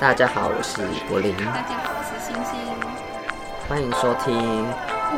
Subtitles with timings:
[0.00, 1.34] 大家好，我是柏林。
[1.36, 2.58] 大家好，我是星星。
[3.68, 4.66] 欢迎收听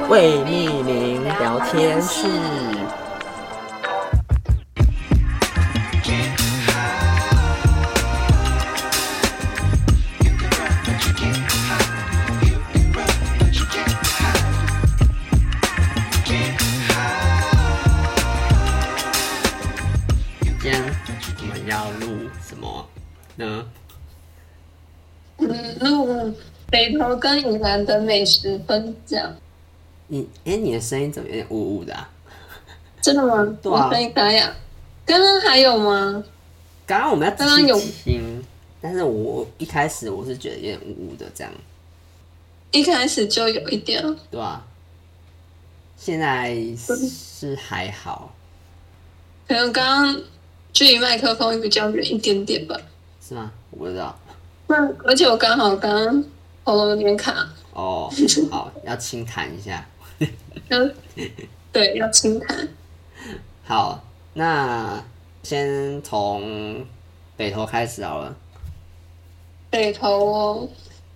[0.09, 2.27] 未命名聊天室。
[27.17, 29.35] 跟宜兰的美食分享。
[30.09, 32.09] 你哎，你的声音怎么有点呜呜的啊？
[33.01, 33.57] 真的吗？
[33.63, 33.89] 对啊。
[33.91, 34.55] 我应该呀。
[35.05, 36.25] 刚刚还有吗？
[36.87, 38.45] 刚刚我们要刚刚有听，
[38.81, 41.53] 但是我一开始我是觉得有点呜呜的，这样。
[42.73, 44.03] 一开始就有一点。
[44.31, 44.65] 对啊。
[45.97, 48.35] 现在是还好。
[49.49, 50.23] 可能刚刚
[50.73, 52.77] 距离麦克风比较远一点点吧。
[53.21, 53.51] 是吗？
[53.71, 54.17] 我不知道。
[54.69, 56.25] 那而且我刚好刚刚
[56.67, 57.49] 喉咙有点卡。
[57.73, 58.13] 哦，
[58.51, 59.87] 好，要轻弹一下。
[60.69, 60.79] 要
[61.73, 62.69] 对，要轻弹。
[63.63, 64.03] 好，
[64.35, 65.01] 那
[65.45, 66.85] 先从
[67.37, 68.37] 北投开始好了。
[69.71, 70.69] 北投哦。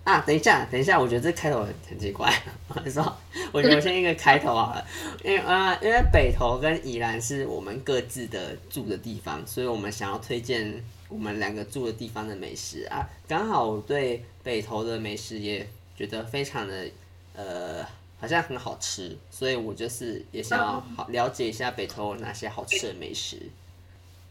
[0.05, 2.33] 啊，等一下，等一下，我觉得这开头很很奇怪。
[2.69, 3.13] 我说，
[3.51, 4.85] 我觉得先一个开头好了，
[5.21, 10.81] 因为啊、呃，因为北投跟宜兰是我们各自的住的地方，所以我们想要推荐
[11.11, 13.05] 我们两个住的地方的美食啊。
[13.27, 16.87] 刚好我对北投的美食也觉得非常的
[17.35, 17.85] 呃，
[18.19, 23.37] 好像很好吃，所以我就是也想要好了解一下北投有哪些好吃的美食。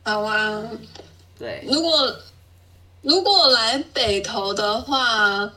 [0.02, 0.68] 好啊。
[1.38, 1.64] 对。
[1.68, 2.16] 如果。
[3.02, 5.50] 如果来北投的话，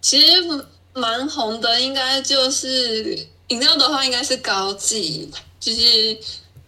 [0.00, 5.30] 其实蛮红的，应该就是饮料的话，应该是高记。
[5.60, 6.18] 就是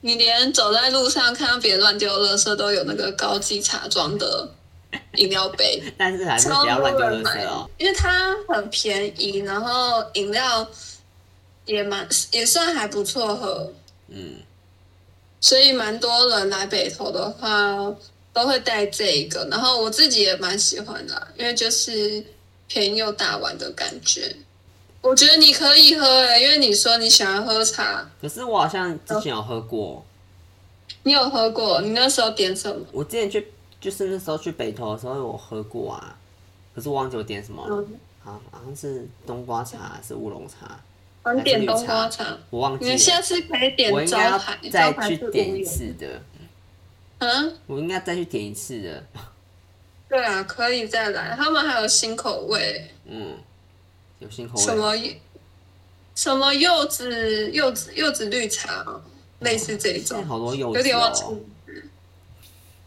[0.05, 4.47] 你连走在路上看到别人乱丢垃圾，都有那个高级茶庄的
[5.17, 5.83] 饮料杯。
[5.97, 10.69] 但是还是不要乱丢垃圾哦，因为它很便宜，然后饮料
[11.65, 13.73] 也蛮也算还不错喝。
[14.09, 14.35] 嗯，
[15.41, 17.95] 所以蛮多人来北投的话。
[18.35, 22.21] 都会带这个，然后我自己也蛮喜欢的，因为就是
[22.67, 24.35] 便宜又大碗的感觉。
[25.05, 28.11] 我觉得你可以喝诶，因为你说你喜欢喝茶。
[28.19, 30.03] 可是我好像之前有喝过。
[31.03, 31.83] 你有喝过？
[31.83, 32.83] 你那时候点什么？
[32.91, 36.17] 我之前去就是那时候去北投的时候，我喝过啊。
[36.75, 37.77] 可是我忘记我点什么了。
[37.77, 40.81] 嗯、好，好像是冬瓜茶还是乌龙茶？
[41.23, 42.39] 我点冬瓜茶。
[42.49, 42.91] 我忘记了。
[42.91, 46.23] 你下次可以点招牌，再去点一次的。
[47.19, 49.05] 嗯，我应该再去点一次的。
[50.09, 51.35] 对啊，可以再来。
[51.37, 52.91] 他们还有新口味。
[53.05, 53.37] 嗯，
[54.25, 54.65] 有新口味。
[54.65, 54.95] 什么？
[56.15, 57.51] 什么柚子？
[57.53, 57.93] 柚子？
[57.95, 58.83] 柚子绿茶？
[58.87, 59.01] 哦、
[59.41, 60.25] 类似这种。
[60.27, 60.79] 好多柚子、哦。
[60.79, 61.23] 有点忘记。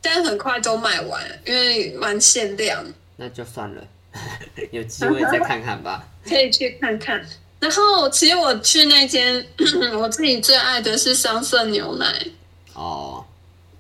[0.02, 2.84] 但很快都卖完，因为蛮限量。
[3.18, 3.84] 那就算了，
[4.72, 6.08] 有机会再看看吧。
[6.28, 7.26] 可以去看看。
[7.60, 9.46] 然后，其实我去那间，
[10.00, 12.28] 我自己最爱的是桑葚牛奶。
[12.74, 13.24] 哦。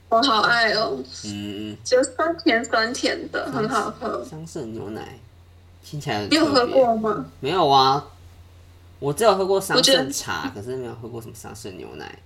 [0.10, 4.24] 我好爱哦，嗯，就酸甜酸甜的，很好喝。
[4.24, 5.20] 桑葚牛奶
[5.90, 6.26] 听起来。
[6.30, 7.26] 你有喝过吗？
[7.40, 8.06] 没有啊，
[9.00, 12.20] 我只有喝过桑葚茶，可是没有喝过什么桑葚牛奶。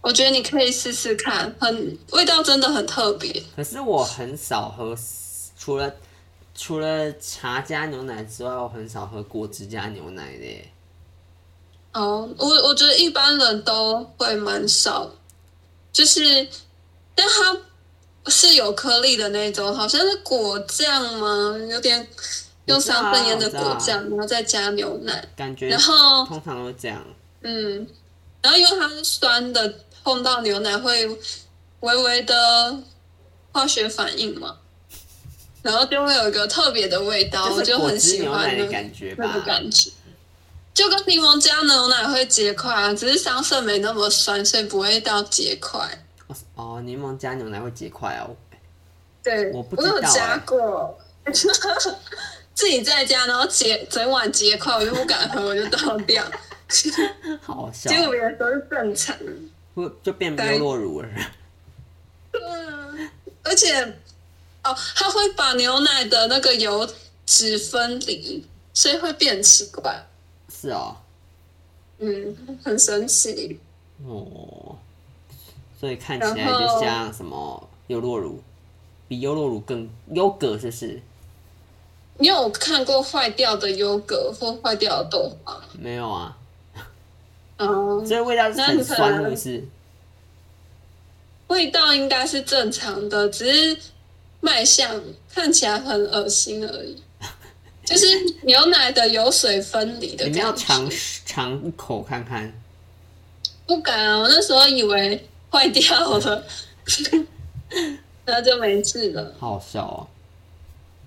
[0.00, 3.42] 我觉得你可以试试看，很味道真的很特别。
[3.56, 4.96] 可是我很少喝，
[5.58, 5.92] 除了
[6.54, 10.64] 除了茶加牛奶之外，我很少喝果汁加牛奶的。
[11.94, 15.10] 哦，我我觉得一般人都会蛮少，
[15.92, 16.48] 就是。
[17.14, 21.54] 但它是有颗粒的那种，好像是果酱吗？
[21.70, 22.08] 有点
[22.66, 25.68] 用三分盐的果酱，然后再加牛奶，感觉。
[25.68, 27.04] 然后通常都会这样。
[27.42, 27.86] 嗯，
[28.40, 29.74] 然后因为它是酸的，
[30.04, 31.06] 碰到牛奶会
[31.80, 32.78] 微微的
[33.50, 34.56] 化学反应嘛，
[35.62, 39.90] 然后就会有一个特别的味道，我就很喜欢那个感觉吧，那个感觉。
[40.72, 45.86] 就跟柠檬加牛奶会结块啊，只是桑葚没那么酸，所以不会到结块。
[46.54, 48.34] 哦，柠檬加牛奶会结块哦。
[49.22, 50.98] 对，我不知道、欸、我有加过，
[52.54, 56.24] 自己在家，然后结整碗结块，我就不敢喝，我就倒掉。
[57.42, 57.90] 好好笑。
[57.90, 59.16] 结果别人说是正常，
[59.74, 61.08] 不就变优酪乳了？
[62.30, 63.10] 对啊，
[63.42, 63.80] 而且
[64.64, 66.88] 哦，它会把牛奶的那个油
[67.26, 70.06] 脂分离，所以会变奇怪。
[70.48, 70.96] 是哦。
[71.98, 73.60] 嗯，很神奇。
[74.06, 74.76] 哦。
[75.78, 78.40] 所以看起来就像什么优酪乳，
[79.08, 81.02] 比优酪乳更优格，是不是？
[82.18, 85.60] 你有看过坏掉的优格或坏掉的豆花？
[85.78, 86.36] 没有啊。
[87.58, 88.04] 哦。
[88.06, 89.64] 所以味道是很酸，是不是？
[91.48, 93.78] 味道应该是正常的，只是
[94.40, 97.02] 卖相看起来很恶心而已，
[97.84, 98.06] 就是
[98.42, 100.24] 牛奶的油水分离的。
[100.24, 100.88] 你们要尝
[101.26, 102.52] 尝一口看看？
[103.66, 104.18] 不敢啊！
[104.18, 106.44] 我那时候以为坏掉了
[108.26, 109.34] 那就没事了。
[109.38, 110.06] 好笑哦。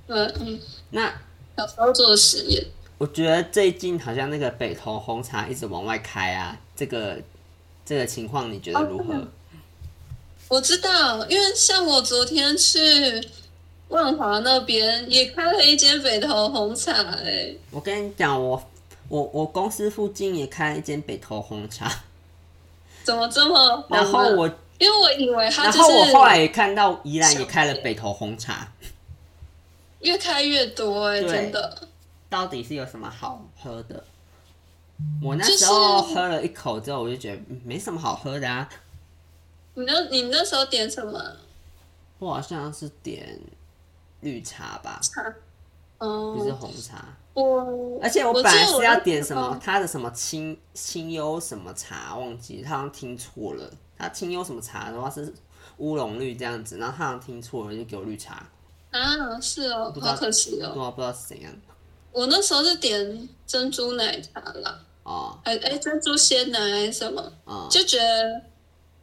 [0.07, 0.59] 嗯嗯。
[0.95, 1.13] 那
[1.57, 2.65] 小时候做的实验。
[2.97, 7.17] 我觉得最近好像那个北投红茶一直往外开啊，这个
[7.85, 9.13] 这个情况你觉得如何？
[9.13, 9.27] 哦
[10.47, 12.79] 我知道，因为像我昨天去
[13.87, 18.63] 万华那边也开了一间北投红茶，哎，我跟你讲，我
[19.09, 21.91] 我我公司附近也开了一间北投红茶，
[23.03, 23.85] 怎么这么？
[23.89, 24.47] 然后我
[24.77, 28.71] 因为我以为他，然后我后来也看到宜兰也开了北投红茶，
[29.99, 31.87] 越开越多，哎，真的。
[32.29, 34.03] 到底是有什么好喝的？
[35.21, 38.67] 我那时候喝了一口之后，我就觉得没什么好喝的啊。
[39.73, 41.21] 你那，你那时候点什么？
[42.17, 43.37] 我好像是点
[44.21, 45.21] 绿茶吧，茶，
[45.97, 47.05] 哦、不是红茶。
[47.33, 53.69] 我而且我本来是要点什么，他的什么清清幽什么茶，忘记他好像听错了。
[53.97, 55.33] 他清幽什么茶的话是
[55.77, 58.47] 乌龙绿这样子，然后他好像听错了，就给我绿茶。
[58.99, 60.71] 啊，是哦，好可惜哦。
[60.73, 61.51] 对啊，不知道是怎样。
[62.11, 64.79] 我那时候是点珍珠奶茶啦。
[65.03, 65.39] 哦。
[65.43, 67.31] 哎哎，珍珠鲜奶还是什么？
[67.45, 68.41] 哦、就觉得。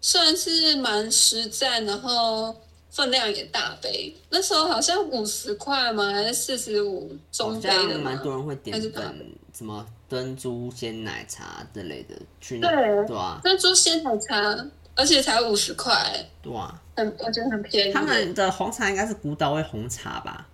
[0.04, 2.52] 算是蛮实在，然后
[2.90, 4.12] 分量也大杯。
[4.30, 6.12] 那时候好像五十块嘛？
[6.12, 7.96] 还是四十五中杯的？
[8.00, 12.68] 蛮多人会点本什么珍珠鲜奶茶之类的去对
[13.06, 14.52] 对啊，珍珠鲜奶茶，
[14.94, 17.92] 而且才五十块，对啊，很我觉得很便宜。
[17.92, 20.46] 他们的红茶应该是古早味红茶吧？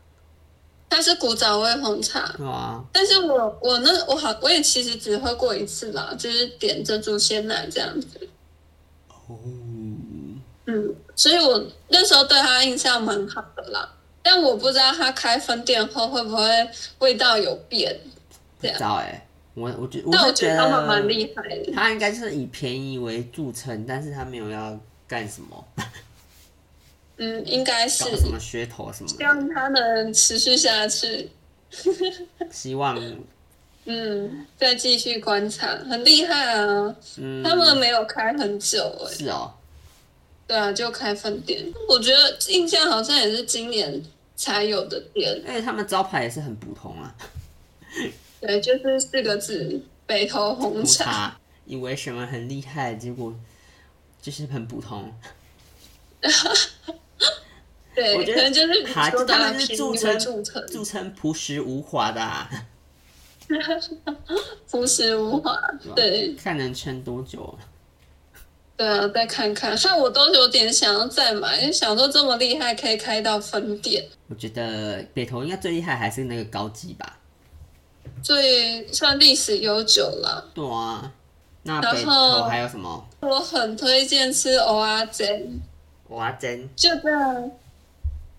[0.90, 2.82] 它是古早味红茶，对啊。
[2.92, 8.28] 但是我我那我好我也其实只喝过一次啦，就是点珍珠鲜奶这样子。
[9.08, 9.36] 哦，
[10.64, 13.86] 嗯，所以我那时候对他印象蛮好的啦，
[14.22, 16.70] 但我不知道他开分店后会不会
[17.00, 18.00] 味道有变。
[18.58, 19.27] 不知道哎，
[19.58, 21.72] 我我觉但我觉得他们蛮厉害的。
[21.72, 25.64] 他应该就是以便宜为著称，但是他没有要干什么。
[27.20, 31.28] 嗯，应该是什么噱头什么，希望他能持续下去。
[32.50, 32.96] 希望。
[33.90, 36.94] 嗯，再继续观察，很厉害啊！
[37.16, 39.14] 嗯，他们没有开很久哎、欸。
[39.14, 39.52] 是哦。
[40.46, 41.64] 对啊，就开分店。
[41.88, 44.02] 我觉得印象好像也是今年
[44.36, 45.42] 才有的店。
[45.46, 47.14] 而且他们招牌也是很普通啊。
[48.40, 51.04] 对，就是四个字：北投红茶。
[51.04, 53.34] 茶以为什么很厉害，结果
[54.20, 55.12] 就是很普通。
[57.94, 62.48] 对，我觉得可能就是他他们是著称著称朴实无华的、啊。
[64.70, 65.58] 朴实无华，
[65.96, 67.58] 对，看能撑多久。
[68.76, 74.06] 对啊，再看看，像我都有点想要再买，因为想说这么厉害，可以开到分店。
[74.28, 77.17] 我觉得北投应该最厉害还是那个高级吧，
[78.22, 80.50] 最算历史悠久了。
[80.54, 81.12] 对啊，
[81.62, 83.08] 那北投还有什么？
[83.20, 85.60] 我很推荐吃蚵仔煎。
[86.08, 87.50] 蚵仔煎就在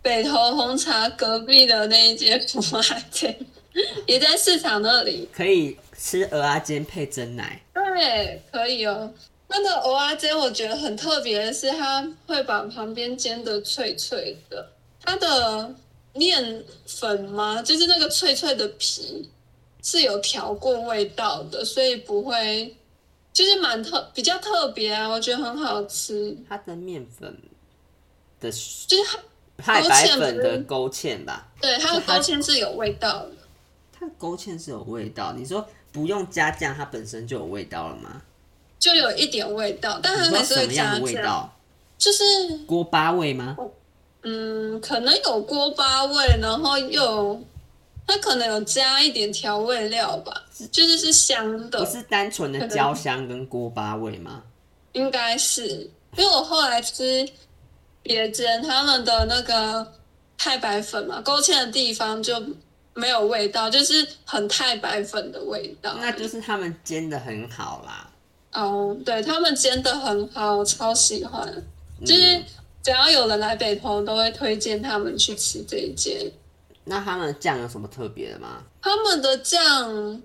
[0.02, 3.38] 北投红茶隔壁的那一间蚵仔煎。
[4.08, 7.62] 也在市场那里，可以吃蚵仔煎配蒸奶。
[7.74, 9.12] 对，可以哦。
[9.48, 14.72] 那个蚵仔煎我觉得很特别的是，它会把旁边煎的脆脆的。
[15.02, 15.74] 它的
[16.14, 17.62] 面粉吗？
[17.62, 19.30] 就是那个脆脆的皮
[19.82, 22.76] 是有调过味道的，所以不会，
[23.32, 25.08] 就是蛮特比较特别啊。
[25.08, 26.36] 我觉得很好吃。
[26.48, 27.36] 它的面粉
[28.40, 29.04] 的，就是
[29.58, 31.48] 它太白粉的勾芡吧？
[31.62, 33.32] 对，它的勾芡是有味道的。
[33.92, 38.22] 它的勾芡是有味道，你说不用加酱，它本身就有味道了吗？
[38.78, 41.02] 就有一点味道，但它还是会加酱。
[41.02, 41.54] 味道
[41.98, 42.24] 就是
[42.66, 43.58] 锅巴味吗？
[44.24, 47.42] 嗯，可能有锅巴味，然后又
[48.10, 50.34] 它可能有加一点调味料吧，
[50.72, 54.42] 就是是香的，不是单纯的焦香跟锅巴味吗？
[54.94, 55.68] 应该是，
[56.18, 57.30] 因为我后来吃
[58.02, 59.94] 别间他们的那个
[60.38, 62.44] 太白粉嘛，勾芡的地方就。
[62.96, 65.96] 没有味道，就是很太白粉的味道。
[66.02, 68.10] 那就是他们煎的很好啦。
[68.52, 71.48] 哦，对，他们煎的很好，我超喜欢。
[72.06, 72.44] 就是
[72.84, 76.30] 只要有人来北投，都会推荐他们去吃这一间。
[76.86, 78.64] 那他们的酱有什么特别的吗？
[78.82, 80.22] 他们的酱，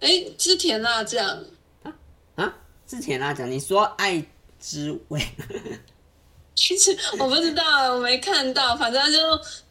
[0.00, 1.44] 哎，是甜辣酱
[1.82, 1.92] 啊
[2.36, 2.54] 啊，
[2.86, 3.50] 是甜辣酱。
[3.50, 4.24] 你说爱
[4.58, 5.20] 之味。
[6.54, 9.18] 其实我不知道，我没看到，反正就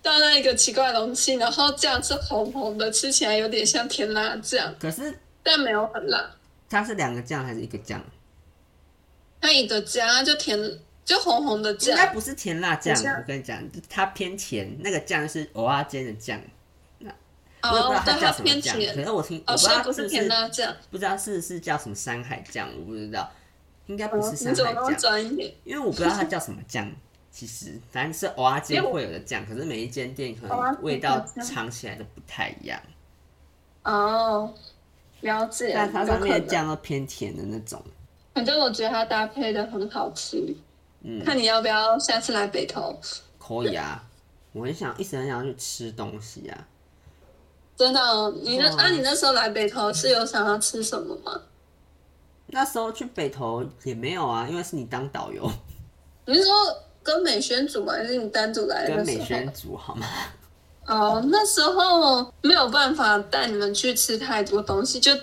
[0.02, 6.32] 倒那一个奇怪的容器，然后酱是红红的，吃起来有点像甜辣酱，可是但没有很辣。
[6.70, 8.02] 它是两个酱还是一个酱？
[9.42, 10.58] 它一个酱就甜
[11.08, 11.92] 就红红的酱。
[11.92, 13.58] 应该不是甜辣酱，我跟你讲，
[13.90, 16.38] 它偏甜，那个酱是蚵仔煎的酱。
[17.00, 23.32] 那我也不知道它叫什么酱，可是我听，我不知道是不是甜辣酱，不知道是不是叫什么山海酱，我不知道，
[23.86, 25.20] 应该不是山海酱，
[25.64, 26.92] 因为我不知道它叫什么酱。
[27.32, 32.78] 其实反正是蚵仔煎会有的酱，可是每一间店可能味道尝起来都不太一样。
[33.84, 34.54] 哦，
[35.22, 35.72] 了解。
[35.74, 37.82] 但它上面的酱都偏甜的那种。
[38.34, 40.56] 反正我觉得它搭配的很好吃。
[41.02, 43.00] 嗯，看你要不要下次来北投？
[43.38, 44.04] 可以啊，
[44.54, 46.68] 我很想一直很想去吃东西啊。
[47.76, 48.32] 真的？
[48.44, 51.42] 你那啊，你那时候来北投是有想要吃什么吗？
[52.48, 55.50] 那时候去北投也没有啊，因为是你当导游。
[56.26, 56.54] 你是说？
[57.04, 58.98] 跟美宣组吗还是你单独来的？
[58.98, 60.06] 跟美宣组好吗？
[60.86, 65.14] 哦，那时候没有办法带你们去吃太多东西，就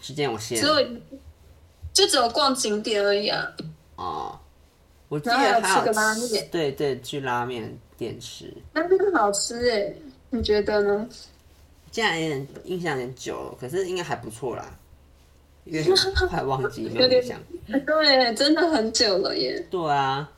[0.00, 0.76] 时间有限，只有
[1.92, 3.52] 就只有逛景点而已啊。
[3.96, 4.38] 哦，
[5.14, 9.94] 我记得还有吃个拉面，对对，去拉面店吃，那边好吃哎，
[10.30, 11.08] 你觉得呢？
[11.92, 14.76] 现在有点印象有点久了，可是应该还不错啦，
[15.64, 15.84] 因为
[16.28, 17.40] 快忘记没有印象。
[17.68, 19.64] 对，真的很久了耶。
[19.70, 20.28] 对啊。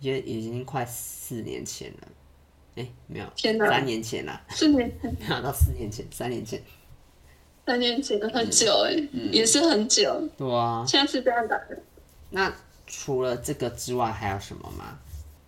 [0.00, 2.08] 也已经快四年前了，
[2.74, 6.60] 哎、欸，没有，天哪，三年前了，四年前，没有到四年前，三年前，
[7.64, 11.78] 三年前很久哎、欸，嗯、也是很久，对啊，现在是这样打的。
[12.28, 12.52] 那
[12.86, 14.98] 除了这个之外，还有什么吗？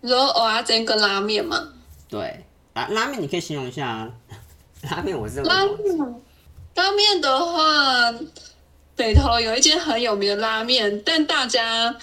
[0.01, 1.67] 你说蚵仔煎跟拉面吗？
[2.07, 4.11] 对，拉拉面你可以形容一下啊。
[4.89, 6.15] 拉面我是拉面，
[6.75, 8.13] 拉面的话，
[8.95, 11.95] 北投有一间很有名的拉面，但大家。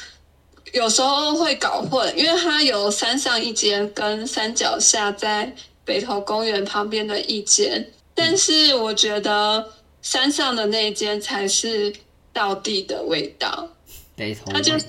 [0.72, 9.70] 有时候会搞混，因为它有山上一间跟山脚下在北投公园旁边的一间，但是我觉得
[10.02, 11.94] 山上的那间才是
[12.32, 13.68] 道地的味道。
[14.16, 14.88] 北投，它就是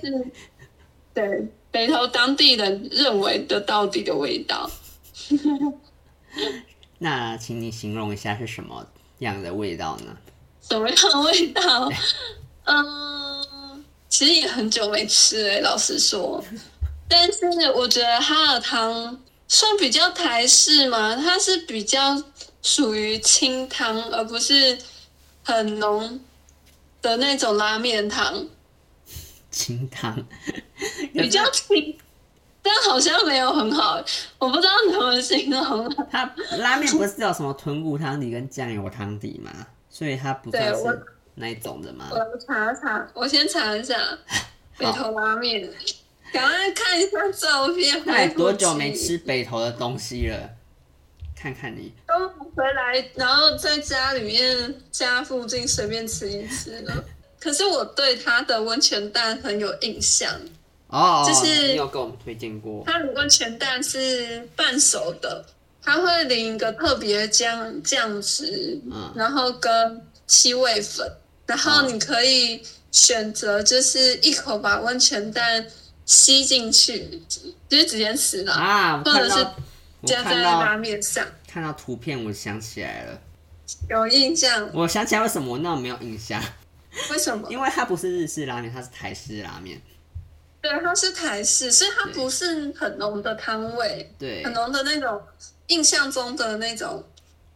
[1.13, 4.69] 对北投当地人认为的到底的味道。
[6.99, 8.87] 那请你形容一下是什么
[9.19, 10.17] 样的味道呢？
[10.61, 11.89] 什么样的味道？
[12.65, 13.45] 嗯。
[14.07, 16.41] 其实也很久没吃哎、欸，老实说，
[17.09, 22.23] 但是我觉得哈尔汤算比较台式嘛，它是比较
[22.61, 24.77] 属于清汤，而不是
[25.43, 26.17] 很浓
[27.01, 28.47] 的那种拉面汤。
[29.55, 30.13] 清汤，
[31.13, 31.97] 比较清，
[32.61, 34.03] 但好像没有很好，
[34.37, 35.89] 我不知道怎么形容。
[36.11, 39.49] 它拉面不是有什么豚骨汤底跟酱油汤底吗？
[39.89, 41.05] 所以它不算是。
[41.37, 42.09] 那一种的吗？
[42.11, 43.97] 我查查，我先查一下
[44.77, 45.69] 北投拉面，
[46.33, 48.01] 赶快看一下照片。
[48.05, 50.49] 那多久没吃北投的东西了？
[51.35, 51.93] 看看你。
[52.07, 57.03] 都回来，然后在家里面家附近随便吃一吃了。
[57.45, 60.33] 可是我对他的温泉蛋很有印象
[60.87, 62.83] 哦，就是你有给我们推荐过。
[62.87, 65.45] 他的温泉蛋是半熟的，
[65.79, 71.07] 他会淋一个特别酱酱汁，嗯，然后跟七味粉。
[71.45, 75.63] 然后你可以选择，就是一口把温泉蛋
[76.07, 77.21] 吸进去，
[77.69, 79.45] 就是直接吃了啊，或者是
[80.03, 81.23] 加在拉面上。
[81.47, 83.21] 看到图片，我想起来了，
[83.91, 84.67] 有印象。
[84.73, 86.41] 我想起来为什么我那么没有印象？
[87.11, 87.47] 为什么？
[87.51, 89.81] 因为它不是日式拉面，它是台式拉面。
[90.61, 95.21] 对，它是台式，所以它不是很浓的汤味，对，很浓的那种
[95.67, 97.03] 印象中的那种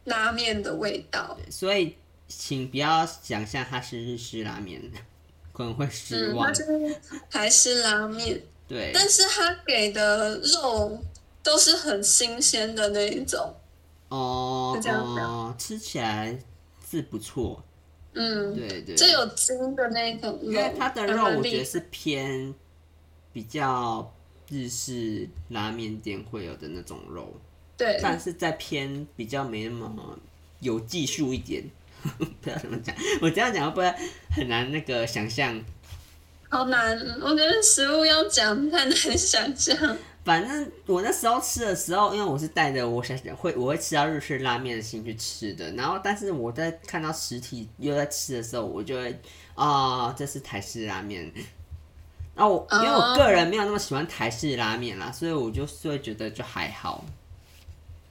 [0.06, 1.38] 拉面的味道。
[1.50, 1.96] 所以。
[2.32, 4.80] 请不要想象它是日式拉面，
[5.52, 6.48] 可能会失望。
[6.48, 11.04] 嗯、它是台式拉面，对，但是它给的肉
[11.42, 13.52] 都是很新鲜的那一种。
[14.10, 16.38] 哦，这哦，吃起来
[16.88, 17.64] 是不错。
[18.14, 22.54] 嗯，对对，这有筋的那种肉，因为它的肉我觉得是偏
[23.32, 24.14] 比较
[24.50, 27.34] 日式拉面店会有的那种肉，
[27.78, 30.20] 对，但是再偏比较没那么
[30.60, 31.64] 有技术一点。
[32.18, 33.94] 不知道怎么讲，我这样讲会不会
[34.32, 35.62] 很难那个想象？
[36.48, 39.98] 好难，我觉得食物要讲太难想象。
[40.30, 49.12] 反正我那时候吃的时候，因为我是带着我想会我会吃到日式拉面的心去吃的，然后但是我在看到实体又在吃的时候，我就会
[49.56, 51.32] 啊、哦，这是台式拉面。
[52.36, 57.04] 然后我因为我个人没有那么喜欢台式拉面啦，所以我就是会觉得就还好。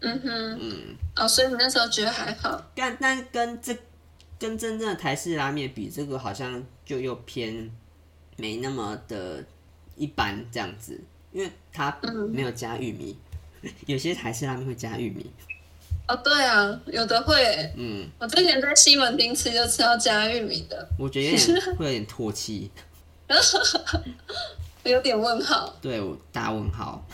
[0.00, 3.76] 嗯哼，嗯，哦，所以你那时候觉得还好，但但跟这
[4.40, 7.70] 跟真正的台式拉面比，这个好像就又偏
[8.36, 9.44] 没那么的
[9.94, 11.00] 一般这样子，
[11.32, 11.96] 因为它
[12.32, 13.16] 没有加玉米，
[13.62, 15.30] 嗯、 有些台式拉面会加玉米。
[16.06, 22.70] 哦，对啊，有的会，嗯，我之前在西门町吃就吃到加玉米的，我觉得有点 会有点唾弃，
[24.84, 25.76] 有点问号。
[25.82, 27.04] 对，我大问号，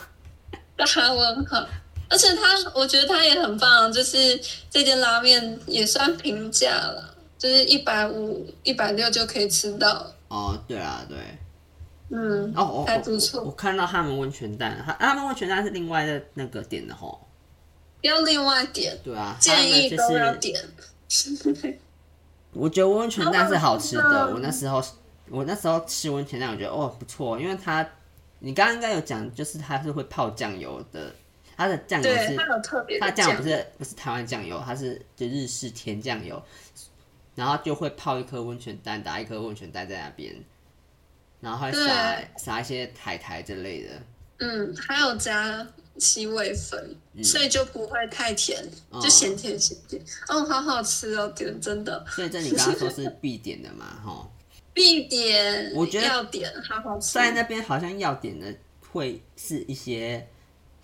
[0.77, 1.67] 大问号。
[2.07, 10.13] 而且他，我觉得他也很棒，就是这间拉面也算平价了，就是一百五、一百六就可以吃到。
[10.27, 11.17] 哦，对啊，对，
[12.09, 13.43] 嗯，哦，还不错。
[13.43, 17.27] 我看到他们温泉蛋，他他们温泉蛋是另外的那个点的吼，
[18.01, 18.97] 要另外点。
[19.03, 20.59] 对啊，建议都要点。
[22.53, 24.83] 我觉得温泉蛋是好吃的，我那时候
[25.29, 27.87] 我那时候吃温泉蛋，我觉得哦不错，因为它
[28.39, 31.13] 你刚刚应该有讲，就是它是会泡酱油的。
[31.57, 36.43] 它的酱油是，它有特别，它酱油不是不是台湾酱油，它是就日式甜酱油，
[37.33, 40.35] 然后就会泡一颗温泉蛋，打一颗温泉蛋在那边，
[41.39, 43.89] 然后还撒撒一些海苔之类的。
[44.37, 48.63] 嗯，还有加七味粉，嗯、所以就不会太甜，
[49.01, 50.01] 就咸甜咸甜。
[50.27, 52.05] 哦，好好吃哦，点真的。
[52.09, 53.85] 所以这你刚刚说是必点的嘛？
[54.03, 54.29] 哈，
[54.73, 57.13] 必点，我觉得要点，好好吃。
[57.13, 58.53] 在那边好像要点的
[58.91, 60.27] 会是一些。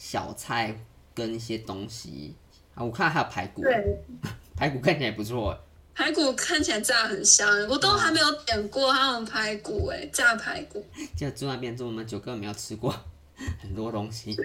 [0.04, 0.76] 小菜
[1.14, 2.34] 跟一些东西
[2.74, 4.00] 啊，我看还有排骨，对，
[4.58, 5.56] 排骨看起来不错。
[6.02, 10.84] 排骨看起来炸很香，我都还没有点过他们排骨哎，炸排骨。
[11.16, 12.92] 就住那边住那么久，根本没有吃过
[13.62, 14.36] 很多东西。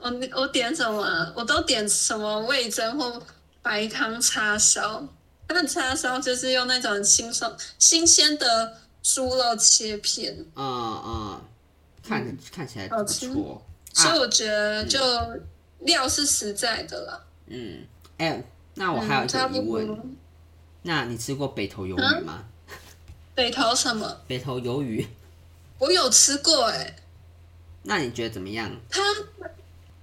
[0.00, 1.32] 我我点什么？
[1.36, 3.22] 我都点什么味噌或
[3.60, 5.06] 白汤叉烧。
[5.46, 10.34] 他们叉烧就是用那种新鲜新鲜的猪肉切片。
[10.54, 11.40] 嗯嗯。
[12.02, 13.62] 看看起来不错，
[13.92, 14.98] 所以我觉得就
[15.80, 17.20] 料是实在的啦。
[17.48, 17.84] 嗯，
[18.16, 18.44] 哎、欸，
[18.76, 20.16] 那我还有一个疑问，嗯、
[20.82, 22.44] 那你吃过北投鱿鱼吗？
[23.34, 24.20] 北投什么？
[24.26, 25.06] 北投鱿鱼，
[25.78, 26.96] 我有吃过哎、欸。
[27.82, 28.70] 那你觉得怎么样？
[28.88, 29.00] 它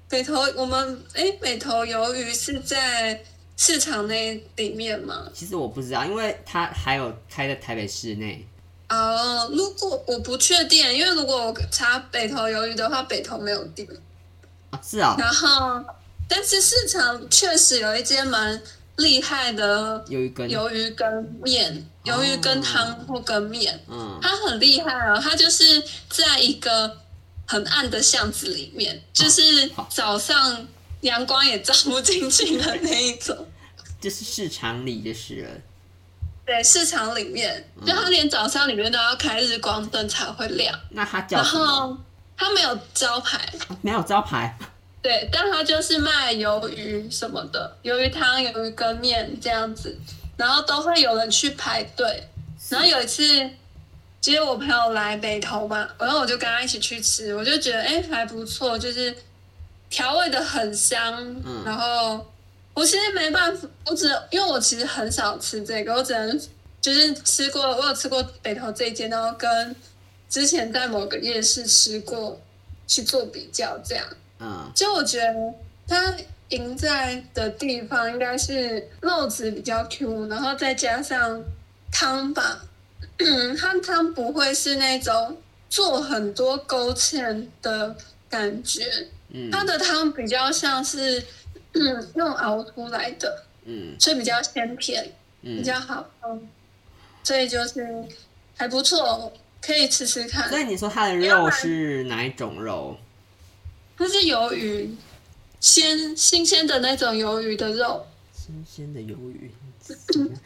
[0.09, 3.23] 北投我们哎、欸，北投鱿鱼是在
[3.57, 5.27] 市场内里面吗？
[5.33, 8.47] 其实我不知道，因为它还有开在台北市内。
[8.89, 13.87] 哦，如果我不确定，因为如果我查北投鱿鱼的话，北投没有店
[14.69, 15.15] 啊，是啊、哦。
[15.19, 15.83] 然后，
[16.27, 18.61] 但是市场确实有一间蛮
[18.97, 23.79] 厉害的鱿鱼羹、鱿鱼羹面、鱿鱼羹汤或羹面。
[23.87, 26.97] 嗯，它很厉害哦，它就是在一个
[27.47, 30.67] 很暗的巷子里面，就是早上
[31.01, 33.47] 阳光也照不进去的那一种。
[34.01, 35.49] 就是市场里就是了。
[36.45, 40.77] 对，市场里面，就他连早上里面都要开日光灯才会亮。
[40.89, 41.37] 那他叫？
[41.37, 41.97] 然后
[42.35, 43.39] 他没有招牌，
[43.81, 44.57] 没有招牌。
[45.03, 49.95] 对，但他就是卖鱿鱼什么的，鱿鱼汤、鱿鱼羹面这样子，
[50.37, 52.23] 然后都会有人去排队。
[52.69, 53.23] 然后有一次
[54.19, 59.15] 接我朋友来北投嘛，然后我就跟他一起去吃，我就觉得哎还不错，就是
[59.89, 62.25] 调味的很香，嗯、然后。
[62.75, 66.41] 我其实没办法，我只因为我其实很少吃这个，我只能
[66.81, 69.75] 就是吃过，我有吃过北投这一间，然后跟
[70.27, 72.41] 之前在某个夜市吃过
[72.87, 74.03] 去做比较，这样。
[74.43, 74.71] 嗯。
[74.75, 75.53] 就我觉得
[75.87, 76.13] 它
[76.49, 81.41] 赢在的地方应该是肉质比较 Q，然后再加上
[81.91, 82.59] 汤吧，
[83.17, 85.37] 嗯， 它汤不会是那种
[85.69, 87.95] 做很多勾芡的
[88.29, 88.85] 感觉，
[89.29, 91.23] 嗯，它的汤比较像是。
[91.75, 95.03] 嗯，用熬出来的，嗯，所以比较鲜甜，
[95.41, 96.47] 嗯，比较好，嗯，
[97.23, 98.05] 所以就是
[98.55, 100.47] 还不错，可以吃吃看。
[100.49, 102.95] 所以你说它的肉是哪一种肉？
[103.97, 104.95] 它是鱿鱼，
[105.59, 108.05] 鲜新鲜的那种鱿鱼的肉。
[108.33, 109.51] 新鲜的鱿鱼，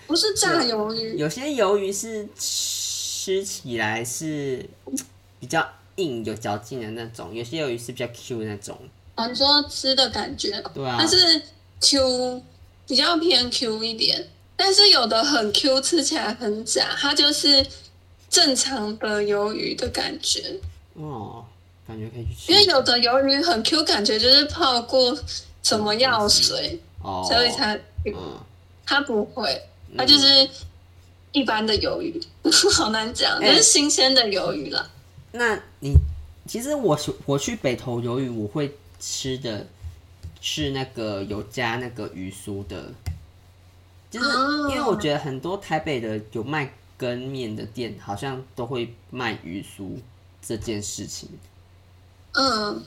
[0.05, 1.17] 不是炸鱿鱼。
[1.17, 4.63] 有，些鱿鱼是吃起来是
[5.39, 8.77] 比较硬、有嚼劲的那种，有些鱿鱼是比较 Q 的那种。
[9.15, 11.41] 啊你说吃的感觉，对啊，它是
[11.81, 12.43] Q，
[12.85, 17.65] 比较偏 Q 一点，但是有的很 Q，吃起来很假，它就是
[18.29, 20.59] 正常的鱿鱼的感觉。
[20.93, 21.43] 哦，
[21.87, 22.51] 感觉可以去吃。
[22.51, 25.17] 因为有的鱿鱼很 Q，感觉就是泡过
[25.63, 28.13] 什么药水，哦，所以才，嗯，
[28.85, 29.61] 它不会，
[29.97, 30.49] 它就是
[31.31, 34.89] 一般的鱿鱼，嗯、 好难讲，就是新鲜的鱿鱼啦。
[35.31, 35.93] 那你
[36.47, 38.75] 其实我我去北投鱿鱼，我会。
[38.99, 39.63] 吃的
[40.41, 42.91] 是那个有加那个鱼酥的，
[44.09, 44.27] 就是
[44.71, 49.99] 因为我觉得很多台北的有卖羹面的店，好像都会卖鱼酥
[50.41, 51.29] 这件事情。
[52.33, 52.83] 嗯，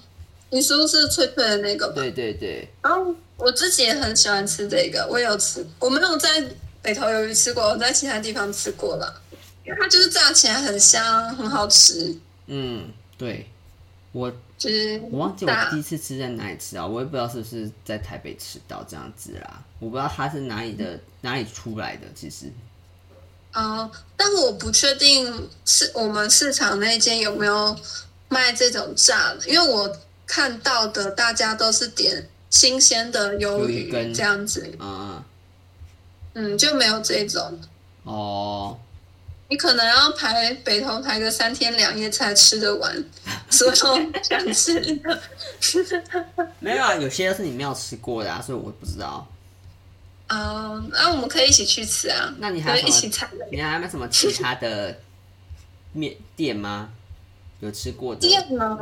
[0.51, 1.95] 你说是脆脆的那个吧？
[1.95, 2.69] 对对对。
[2.83, 6.45] 然后我自己也很喜欢吃这个，我有吃，我没有在
[6.83, 9.23] 北投鱿鱼吃过，我在其他地方吃过了，
[9.65, 12.17] 因为它就是炸起来很香，很好吃。
[12.47, 13.47] 嗯，对。
[14.13, 22.47] 我就是我忘记我第一次吃在哪里吃啊，我也不知道是不是在台北吃到这样子啦，我不知道它是哪里的哪里出来的，其实。
[23.53, 27.77] 哦，但我不确定是我们市场那间有没有
[28.31, 29.95] 卖这种炸的，因为我
[30.27, 35.23] 看到的大家都是点新鲜的鱿鱼这样子，嗯
[36.33, 37.61] 嗯，就没有这种
[38.05, 38.79] 哦。
[39.49, 43.05] 你可能要排北投排个三天两夜才吃得完，
[43.51, 43.75] 所有
[44.23, 45.21] 想吃的。
[46.61, 49.27] 没有啊，有些是你没有吃过的啊，所以我不知道。
[50.29, 52.33] 啊、uh,，那我们可以一起去吃啊。
[52.39, 53.13] 那你还有什么？
[53.51, 54.97] 你还有没有什么其他的
[55.93, 56.89] 面店吗？
[57.61, 58.79] 有吃过的店吗？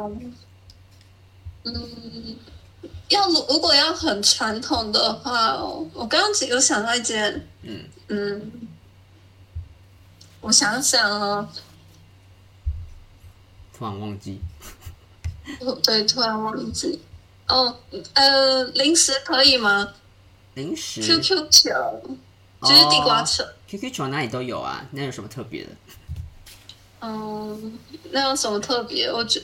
[1.64, 2.36] 嗯，
[3.08, 8.52] 要如果要很传统的话，我刚刚只有想到一间，嗯嗯，
[10.40, 11.48] 我想想哦，
[13.76, 14.40] 突然忘记。
[15.82, 17.00] 对，突然忘记。
[17.48, 17.76] 哦，
[18.14, 19.94] 呃，零食可以吗？
[20.54, 21.70] 零食，QQ 球，
[22.62, 23.42] 就是地瓜球。
[23.42, 25.70] Oh, QQ 球哪里都有啊，那有什么特别的？
[27.00, 27.78] 嗯，
[28.10, 29.10] 那有什么特别？
[29.10, 29.40] 我觉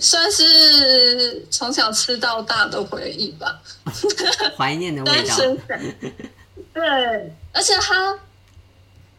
[0.00, 3.60] 算是从小吃到大的回忆吧，
[4.56, 5.36] 怀念的味道。
[6.74, 8.18] 对，而且它，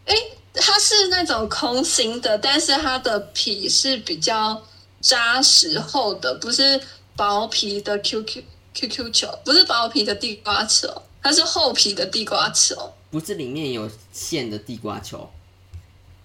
[0.05, 0.15] 哎，
[0.53, 4.61] 它是那种空心的，但是它的皮是比较
[4.99, 6.79] 扎实厚的，不是
[7.15, 11.03] 薄皮的 QQ QQ 球，不是薄皮的地瓜球。
[11.19, 15.29] 它是厚皮的地瓜球，不是里面有馅的地瓜球，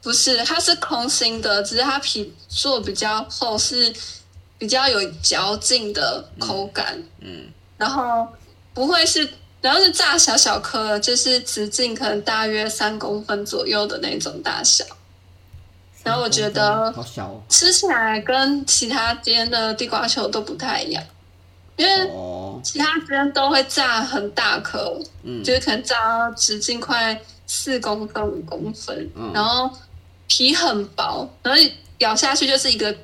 [0.03, 3.93] 不是，它是空心的，只是它皮做比较厚，是
[4.59, 8.27] 比较有嚼劲的口感，嗯，嗯，然后
[8.75, 9.29] 不会是，
[9.61, 14.85] 然后是炸小小颗，就是直径可能大约三公分左右的那种大小，
[16.03, 21.03] 然后我觉得好小哦，吃起来跟其他间的地瓜球都不太一样。
[21.75, 22.11] 因为
[22.62, 29.71] 其他间都会炸很大颗，嗯，就是可能炸到直径快四公分、五公分，嗯，然后
[30.35, 31.61] 皮很薄，然后
[31.99, 32.97] 咬下去就是一个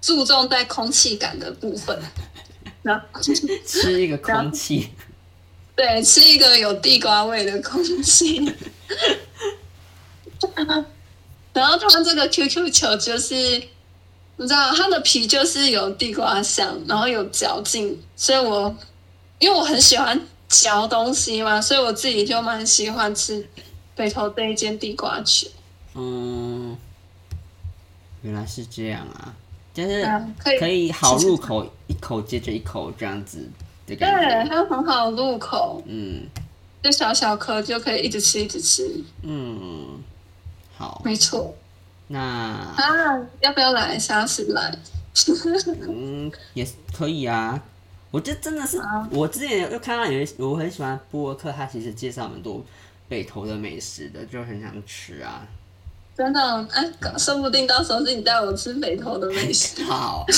[0.00, 2.00] 注重在空气感的部分，
[2.82, 3.20] 然后
[3.66, 4.88] 吃一个空气，
[5.76, 8.50] 对，吃一个有地瓜味的空气，
[11.52, 13.62] 然后它这个 QQ 球就是。
[14.36, 18.74] 你知道它的皮就是有地瓜香，然后有嚼劲，所以我
[19.38, 23.48] 因为我很喜欢嚼东西嘛，所以我自己就蛮喜欢吃
[23.94, 25.46] 北投这一间地瓜球。
[25.94, 26.76] 嗯，
[28.22, 29.34] 原来是这样啊，
[29.72, 30.04] 就是
[30.58, 33.48] 可以好入口，一口接着一口这样子
[33.86, 34.42] 的感觉。
[34.42, 35.82] 对，它很好入口。
[35.86, 36.26] 嗯，
[36.82, 39.02] 就小小颗就可以一直吃一直吃。
[39.22, 40.02] 嗯，
[40.76, 41.54] 好，没错。
[42.08, 43.98] 那啊，要不要来？
[43.98, 44.76] 下次来。
[45.88, 47.62] 嗯，也可以啊。
[48.10, 48.80] 我这真的是，
[49.10, 52.64] 我之前又看到有些我很喜欢部落客，他其实介绍很多
[53.08, 55.46] 北投的美食的，就很想吃啊。
[56.16, 56.68] 真的？
[56.72, 59.82] 哎，说不定到时候是你带我吃北投的美食。
[59.84, 60.24] 好。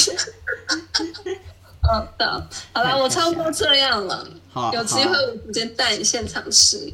[1.89, 4.27] 嗯，好，好了，我差不多这样了。
[4.53, 6.93] 好，有机会我直接带你现场吃。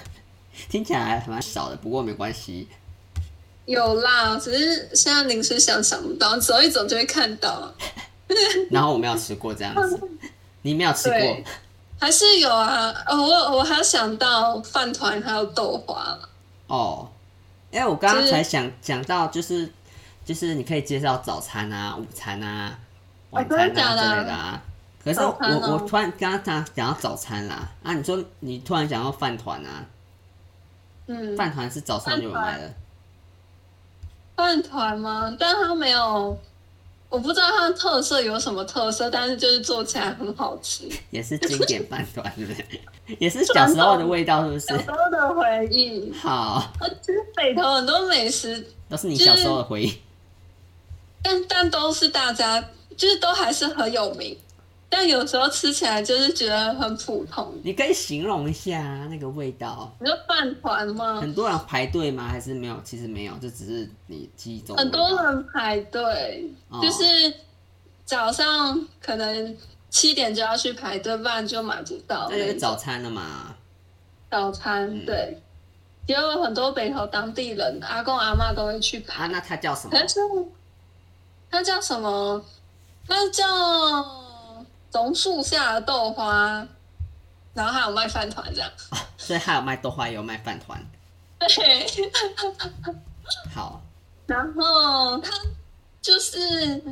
[0.68, 2.68] 听起来还蛮少的，不过没关系。
[3.64, 7.72] 有啦，只是现在临时想想不到，走一走就会看到。
[8.70, 9.98] 然后我没有吃过这样子，
[10.62, 11.38] 你没有吃过？
[11.98, 12.92] 还是有啊？
[13.06, 16.18] 哦，我我还想到饭团还有豆花。
[16.66, 17.08] 哦，
[17.70, 19.70] 因为我刚刚才想讲到，就是
[20.24, 22.78] 就是你可以介绍早餐啊、午餐啊、
[23.30, 24.62] 晚餐啊之类的啊。
[25.04, 25.36] 可是我
[25.72, 29.84] 我突然刚刚讲讲到早餐啦，啊，你说你突然讲到饭团啊？
[31.06, 32.74] 嗯，饭团是早上就有卖的。
[34.34, 35.36] 饭团吗？
[35.38, 36.36] 但它没有，
[37.08, 40.88] 我不知道它的特色有什么特色，但是就是做起来很好吃。
[41.10, 43.16] 也是经典饭团，对不对？
[43.18, 44.66] 也是小时候的味道，是不是？
[44.66, 46.12] 小时候的回忆。
[46.12, 46.72] 好。
[47.00, 49.94] 其实北投很多美食都是你小时候的回忆，
[51.22, 52.60] 但但都是大家
[52.96, 54.36] 就是都还是很有名。
[54.88, 57.52] 但有时候吃起来就是觉得很普通。
[57.64, 59.92] 你可以形容一下那个味道。
[60.00, 61.20] 你说饭团吗？
[61.20, 62.28] 很多人排队吗？
[62.28, 62.80] 还是没有？
[62.84, 64.76] 其实没有，就只是你记忆中。
[64.76, 67.04] 很多人排队，哦，就是
[68.04, 69.56] 早上可能
[69.90, 72.28] 七点就要去排队，不然就买不到。
[72.30, 73.54] 那就是早餐了嘛？
[74.30, 75.42] 早餐，嗯，对，
[76.06, 79.24] 也有很多北投当地人，阿公阿妈都会去排。
[79.24, 79.92] 啊，那他叫什么？
[81.50, 82.44] 他叫什么？
[83.08, 83.44] 他叫。
[84.92, 86.66] 榕树下的豆花，
[87.54, 90.84] 然后还有卖饭团这样，哦，所以还有卖豆花，也有卖饭团。
[91.38, 91.86] 对，
[93.54, 93.82] 好。
[94.26, 95.30] 然后它
[96.02, 96.82] 就是，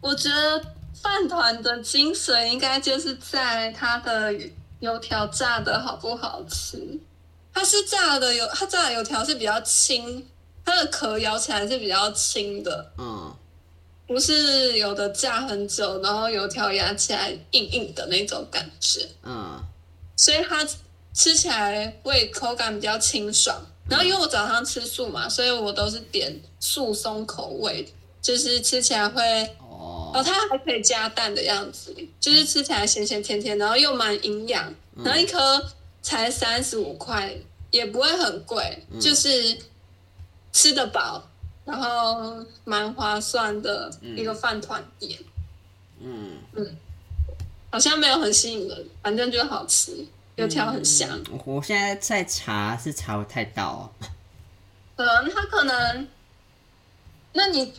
[0.00, 4.32] 我觉得饭团的精髓应该就是在它的
[4.78, 6.98] 油条炸的好不好吃。
[7.52, 10.26] 它它是炸的油，它炸的油条是比较轻，
[10.64, 12.90] 它的壳咬起来是比较轻的。
[12.96, 13.30] 嗯。
[14.10, 19.08] 不是有的炸很久，然后油条压起来硬硬的那种感觉。
[19.22, 19.56] 嗯。
[20.16, 20.66] 所以它
[21.14, 23.56] 吃起来会口感比较清爽。
[23.88, 27.86] 然后因为我早上吃素嘛，所以我都是点素松口味，
[28.20, 29.22] 就是吃起来会
[29.60, 34.74] 哦，哦，它还可以加蛋的样子，就是吃起来咸咸甜甜，然后又蛮营养。
[35.04, 35.64] 然后一颗
[36.02, 37.32] 才三十五块，
[37.70, 39.56] 也不会很贵，就是
[40.52, 41.29] 吃得饱。
[41.70, 45.18] 然后蛮划算的一个饭团店，
[46.00, 46.38] 嗯。
[46.54, 46.76] 嗯，
[47.70, 50.04] 好像没有很吸引人，反正就好吃，
[50.34, 51.08] 油条很香。
[51.30, 53.92] 嗯、我现在在查是查不太到，
[54.96, 56.08] 可能他可能，
[57.32, 57.72] 那你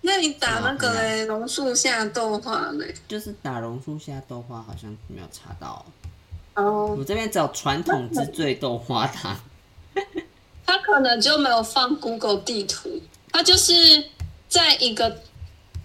[0.00, 5.86] 那你打那个嘞，榕树下豆花嘞，就是打榕树下豆花，好像没有查到。
[6.54, 9.38] 哦，我这边找传统之最豆花汤，
[10.66, 13.00] 他可能就没有放 Google 地图。
[13.32, 13.72] 它就是
[14.48, 15.20] 在一个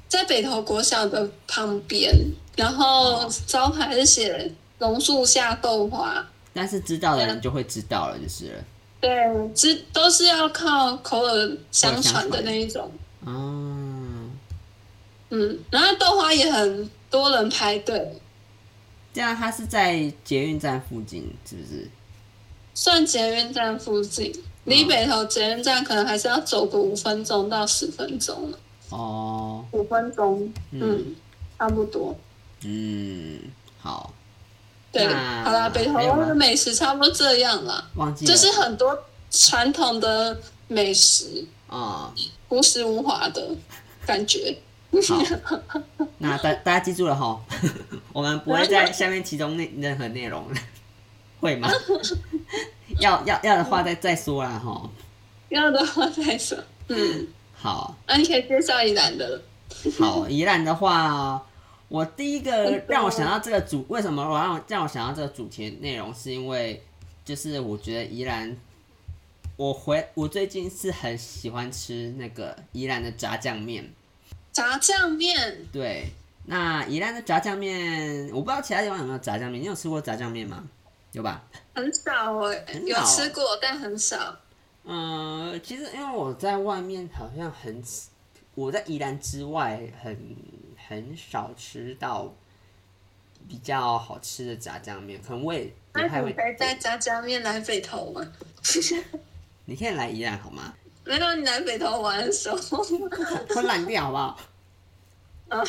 [0.07, 2.13] 在北投国小的旁边，
[2.55, 8.63] 然后招牌是写榕树下豆花，但是知道的人就会知道了，就是了。
[9.01, 9.09] 对，
[9.53, 12.91] 知都是要靠口耳相传的那一种。
[13.25, 14.31] 嗯，
[15.29, 18.19] 嗯，然后豆花也很多人排队。
[19.13, 21.87] 这样，它是在捷运站附近，是不是？
[22.73, 24.33] 算捷运站附近。
[24.65, 28.53] 离北投捷运站可能还是要走个五分钟到十分钟
[28.89, 31.15] 哦，五分钟，嗯，
[31.57, 32.15] 差不多。
[32.63, 33.39] 嗯，
[33.79, 34.13] 好。
[34.91, 37.85] 对，好啦，北投的美食差不多这样啦。
[37.95, 38.25] 忘记。
[38.25, 38.97] 就是很多
[39.29, 42.13] 传统的美食啊，
[42.47, 43.49] 朴实无华的
[44.05, 44.57] 感觉。
[45.07, 45.21] 好。
[46.19, 47.37] 那大大家记住了哈，
[48.13, 50.55] 我们不会在下面其中内任何内容了，
[51.41, 51.69] 会吗？
[52.99, 54.89] 要要要的话再再说啦哈，
[55.49, 56.57] 要的话再说。
[56.87, 59.41] 嗯，好，那你可以介绍宜兰的了。
[59.97, 61.43] 好，宜兰的话，
[61.87, 66.83] 我第一个让我想到这个主，为什么我让让我想到这个主题内容，是因为
[67.23, 68.55] 就是我觉得宜兰，
[69.57, 73.91] 我回我最近是很喜欢吃那个宜兰的炸酱面。
[74.51, 75.65] 炸酱面。
[75.71, 76.11] 对，
[76.45, 80.63] 那宜兰的炸酱面，我不知道其他地方有没有炸酱面，你有吃过炸酱面吗？
[81.11, 81.43] 有吧？
[81.75, 84.37] 很少哎、欸，有吃过，但很少。
[84.85, 87.83] 嗯，其实因为我在外面好像很，
[88.55, 90.35] 我在宜兰之外很
[90.87, 92.33] 很少吃到
[93.47, 98.25] 比较好吃的炸酱面，可能我也不太会带炸酱面来北投吗？
[99.65, 100.73] 你可以来宜兰好吗？
[101.03, 102.57] 没有，你来北投玩的时候
[103.49, 104.39] 会烂掉好不好？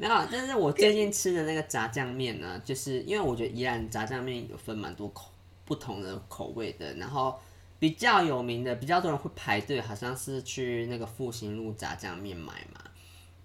[0.00, 5.30] 没有，但是我最近吃的那个炸酱面呢，就是因为我觉得宜兰炸酱面有分蛮多口
[5.66, 7.38] 不同的口味的，然后
[7.78, 12.80] 比较有名的，比较多人会排队，好像是去那个复兴路炸酱面买嘛。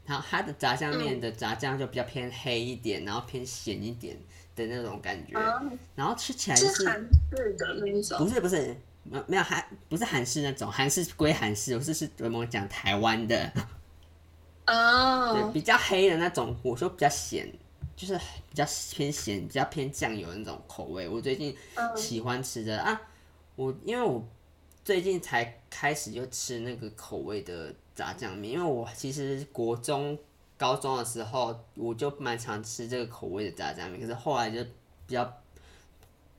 [0.05, 4.15] 然后它的炸酱面的炸酱就比较偏黑一点，然后偏咸一点
[4.55, 5.37] 的那种感觉，
[5.93, 13.51] 然后吃起来是韩式的那种，不是不是，没有没有韩不是韩式那种，韩式归韩式，我是是我们讲台湾的。
[14.67, 17.47] 哦、oh.，比较黑的那种，我说比较咸，
[17.95, 18.17] 就是
[18.49, 21.07] 比较偏咸、比较偏酱油的那种口味。
[21.07, 21.55] 我最近
[21.95, 22.87] 喜欢吃的、oh.
[22.87, 23.01] 啊，
[23.55, 24.27] 我因为我
[24.83, 30.17] 最近才开始就吃那个口味的炸酱面，因为我其实国中、
[30.57, 34.63] 高中的时候我就蛮常吃这个口味的炸酱面，可是后来就
[35.05, 35.31] 比较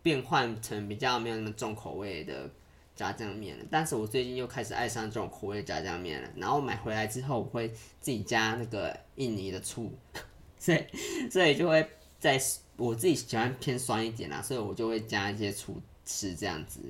[0.03, 2.51] 变换成比较没有那么重口味的。
[2.97, 6.29] 炸酱面了，但是我最近又开始爱上这种口味炸酱面了。
[6.35, 7.69] 然后买回来之后，我会
[8.01, 9.93] 自己加那个印尼的醋，
[10.59, 10.83] 所以
[11.31, 11.87] 所以就会
[12.19, 12.41] 在
[12.79, 16.81] 我自己喜欢偏酸一点啦，所以我就会加一些醋吃这样子。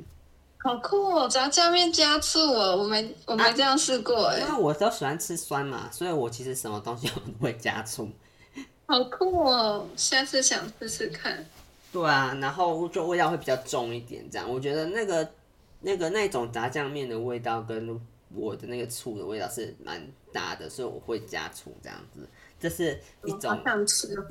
[0.58, 4.46] 好酷哦，炸酱面加醋哦，我没我没这样试过哎、啊。
[4.46, 8.08] 因为我都喜欢吃酸嘛，所以我其实什么东西我都会加醋。
[8.86, 11.44] 好酷哦，下次想试试看。
[11.92, 15.28] 对啊，然后就味道会比较重一点，这样我觉得那个。
[15.86, 18.00] 那个那种炸酱面的味道跟
[18.34, 22.28] 我的那个醋的味道是蛮搭的，所以我会加醋这样子。
[22.58, 23.56] 这是一种，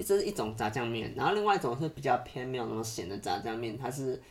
[0.06, 1.14] 这是一种炸酱面。
[1.16, 4.22] 然后另外一种是比较偏没有那么咸的炸酱面，它是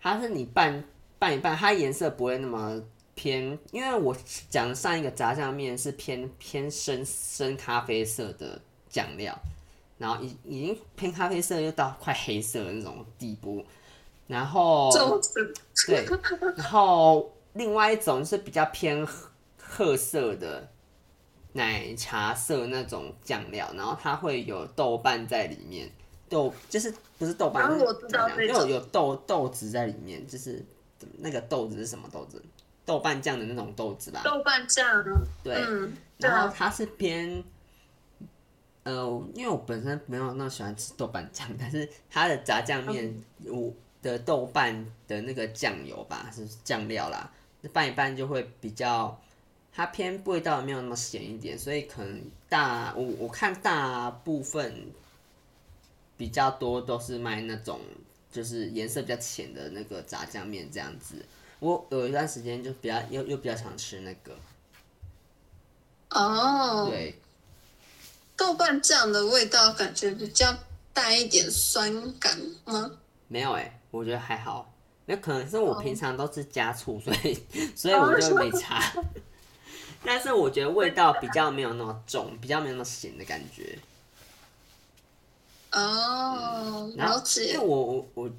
[0.00, 0.82] 它是你拌
[1.18, 2.82] 拌一拌，它颜色不会那么
[3.14, 3.58] 偏。
[3.70, 4.16] 因为我
[4.48, 9.38] 讲上一个炸酱面是偏偏深深咖啡色的酱料，
[9.98, 13.62] 然后已已经偏咖啡色又到快黑色的那种地步。
[14.30, 14.88] 然后，
[15.88, 16.06] 对，
[16.56, 19.04] 然后另外一种是比较偏
[19.58, 20.68] 褐色的
[21.54, 25.90] 奶茶色那种酱料，然后它会有豆瓣在里面
[26.28, 30.64] 豆，就是不是豆瓣，啊、我知道因为有有豆豆子在里面，就是
[31.18, 32.40] 那个豆子是什么豆子？
[32.86, 34.20] 豆瓣酱的那种豆子吧。
[34.24, 35.04] 豆瓣酱。
[35.42, 35.54] 对。
[35.54, 37.42] 嗯、然后它是偏，
[38.84, 43.12] 呃，因为我本身没有那么喜欢吃豆瓣酱，但是它的炸酱面，
[43.46, 47.30] 我的豆瓣的那个酱油吧，是酱料啦，
[47.72, 49.20] 拌一拌就会比较，
[49.72, 54.92] 它偏味道没有那么咸一点，所以可能大我我看大部分。
[56.16, 57.80] 比较多都是卖那种，
[58.30, 61.14] 就是颜色比较浅的那个炸酱面这样子。
[61.60, 64.36] 我有一段时间就比较又又比较常吃那个。
[66.10, 66.82] 哦。
[66.82, 67.18] Oh, 对。
[68.36, 70.54] 豆瓣酱的味道感觉比较
[70.92, 72.98] 带一点酸感吗？
[73.26, 74.72] 没有哎、欸，我觉得还好。
[75.06, 77.34] 那可能是我平常都是加醋，所以
[77.74, 78.80] 所以我就没差。
[78.94, 79.04] Oh.
[80.04, 83.78] 但是我觉得味道比较没有那么重，比较没有那么咸的感觉。
[85.72, 87.48] 哦、oh, 嗯，了解。
[87.48, 88.30] 因为我我我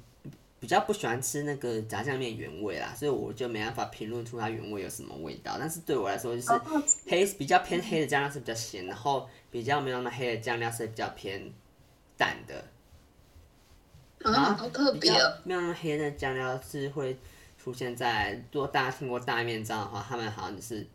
[0.58, 5.56] 比较不喜欢吃那个炸酱面原味啦，所以我就没办法评论出它原味有什么味道。
[5.58, 6.48] 但是对我来说，就是
[7.06, 11.52] 黑比较偏黑的酱料是比较咸，然后比较没有那么黑的酱料是比较偏
[12.16, 12.64] 淡的。
[14.24, 15.38] 啊，好特别哦！
[15.44, 17.16] 没有那么黑的酱料是会
[17.62, 20.86] 出现在，如果大家听过大面章的话，他们好像是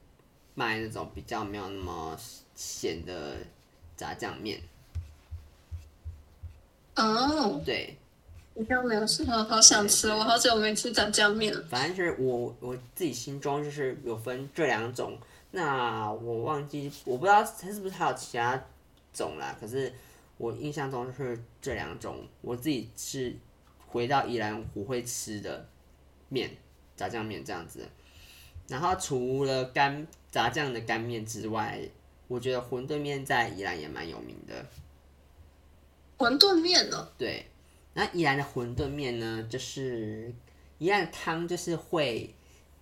[0.55, 2.17] 卖那种比较没有那么
[2.55, 3.37] 咸的
[3.95, 4.59] 炸酱面。
[6.95, 7.95] 哦，oh, 对，
[8.55, 11.61] 你看没有吃，好想吃，我好久没吃炸酱面了。
[11.69, 15.15] 反正就是我我自己心中就是有分这两种，
[15.51, 18.59] 那我忘记我不知道它是不是还有其他
[19.13, 19.93] 种啦，可是
[20.37, 23.35] 我印象中就是这两种，我自己是
[23.87, 25.67] 回到宜兰我会吃的
[26.29, 26.49] 面，
[26.95, 27.87] 炸酱面这样子。
[28.67, 31.79] 然后除了干炸酱的干面之外，
[32.27, 34.65] 我觉得馄饨面在宜兰也蛮有名的。
[36.17, 37.09] 馄饨面呢？
[37.17, 37.45] 对，
[37.93, 40.33] 那宜兰的馄饨面呢，就是
[40.79, 42.33] 宜兰的汤就是会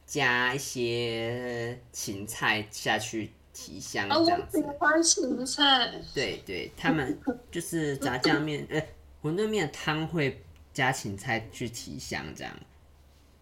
[0.05, 4.59] 加一些芹菜下去提香这样子。
[4.59, 6.01] 哦、我喜欢芹菜。
[6.13, 7.17] 对对，他们
[7.49, 8.79] 就是炸酱面，呃，
[9.23, 12.53] 馄饨面汤会加芹菜去提香这样。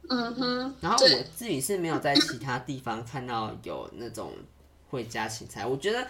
[0.07, 0.75] 嗯哼。
[0.79, 4.31] 然后我自己是没有在其他地方看到有那种
[4.89, 6.07] 会加芹菜，我觉得。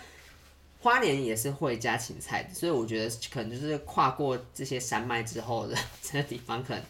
[0.83, 6.83] 花莲也是会加芹菜的，所以我觉得可能就是跨过这些山脉之后的 这个地方，可能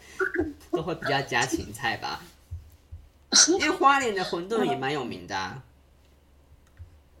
[0.72, 2.20] 都会比较加芹菜吧。
[3.50, 5.62] 因为花莲的馄饨也蛮有名的啊。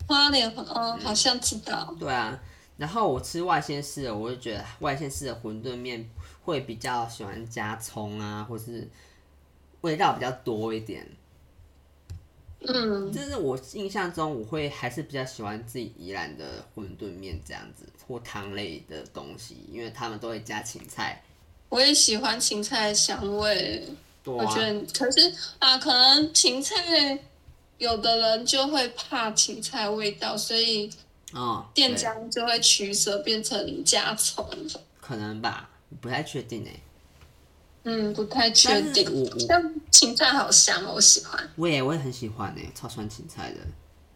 [0.06, 1.88] 花莲，哦，好像知道。
[1.92, 1.98] 嗯。
[1.98, 2.38] 对啊，
[2.76, 6.08] 然后我吃外县市的，我就觉得外县市的馄饨面
[6.44, 8.88] 会比较喜欢加葱啊，或是
[9.82, 11.06] 味道比较多一点。
[12.66, 21.22] 嗯，就是我印象中，我会还是比较喜欢自己宜兰的馄饨面这样子，或汤类的东西，因为他们都会加芹菜。
[21.68, 23.92] 我也喜欢芹菜的香味，啊、
[24.24, 27.18] 我觉得，可是啊，可能芹菜
[27.78, 30.90] 有的人就会怕芹菜味道，所以
[31.32, 34.48] 哦，店家就会取舍变成加葱。
[35.00, 35.68] 可能吧，
[36.00, 36.80] 不太确定哎、欸。
[37.86, 39.30] 嗯，不太确定。
[39.46, 41.50] 但芹菜好香，我喜欢。
[41.56, 43.58] 我也我也很喜欢呢，超喜欢芹菜的。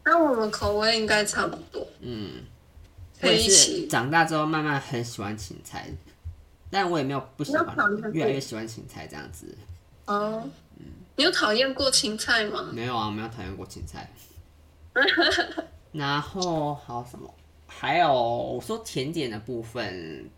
[0.05, 1.87] 那我们口味应该差不多。
[2.01, 2.43] 嗯，
[3.21, 5.87] 我也是长大之后慢慢很喜欢芹菜，
[6.71, 7.77] 但我也没有不喜欢，
[8.15, 9.55] 越来越喜欢芹菜这样子。
[10.07, 10.51] 哦，嗯，
[11.19, 12.71] 你有讨厌过芹菜吗？
[12.73, 14.09] 没有啊，没有讨厌过芹菜。
[15.93, 17.35] 然后还有什么？
[17.67, 20.31] 还有我说甜点的部分。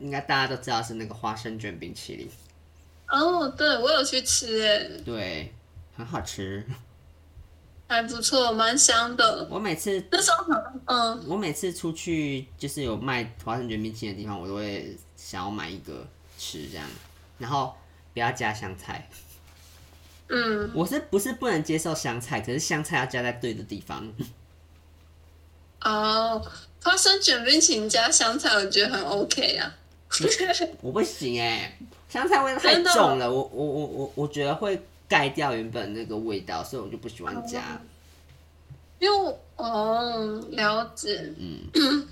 [0.00, 2.28] 应该大家都知道是那个花生卷冰淇淋。
[3.08, 5.00] 哦，对，我有去吃耶。
[5.04, 5.52] 对，
[5.96, 6.64] 很好吃，
[7.88, 9.46] 还不错，蛮香的。
[9.50, 10.44] 我每次那时候，
[10.86, 16.06] 嗯，我每次出去就是有卖花生卷冰淇淋的地方，我都会想要买一个
[16.38, 16.88] 吃这样，
[17.38, 17.74] 然后
[18.12, 19.08] 不要加香菜。
[20.34, 22.40] 嗯，我是不是不能接受香菜？
[22.40, 24.10] 可是香菜要加在对的地方。
[25.82, 26.42] 哦，
[26.82, 29.74] 花生卷冰淇淋加香菜，我觉得很 OK 啊。
[30.80, 37.80] 我不行哎、欸，香菜味太重了，我我我我我觉得会盖掉原本那个味道，所以我就不喜欢加。
[38.98, 42.08] 因为哦，了解，嗯，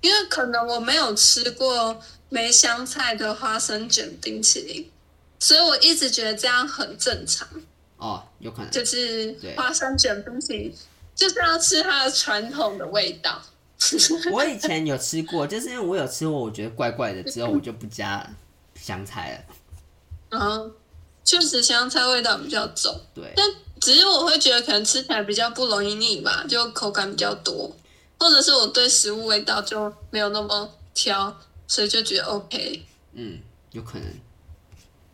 [0.00, 1.98] 因为可能我没有吃过
[2.28, 4.90] 没香菜的花生卷冰淇淋，
[5.40, 7.48] 所以我一直觉得这样很正常。
[7.96, 10.74] 哦，有可能就是花生卷冰淇淋
[11.14, 13.42] 就是要吃它的传统的味道。
[14.32, 18.26] 我以前有吃过，就是因为我有吃过，我觉得怪怪的，之后我就不加
[18.74, 20.38] 香菜了。
[20.38, 20.72] 嗯，
[21.24, 22.94] 确实香菜味道比较重。
[23.14, 27.74] 对，但只是我会觉得可能吃起来比较不容易腻吧，就口感比较多，
[28.18, 31.34] 或者是我对食物味道就没有那么挑，
[31.66, 32.84] 所以就觉得 OK。
[33.14, 33.40] 嗯，
[33.72, 34.06] 有可能，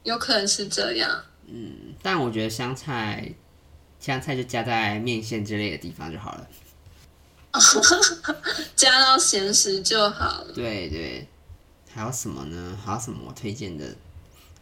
[0.06, 1.22] 有可能是这样。
[1.48, 3.32] 嗯，但我觉得香菜，
[4.00, 6.46] 香菜就加在面线之类的地方就好了。
[8.76, 10.52] 加到咸食就好了。
[10.54, 11.26] 对对，
[11.92, 12.78] 还有什么呢？
[12.84, 13.84] 还有什么我推荐的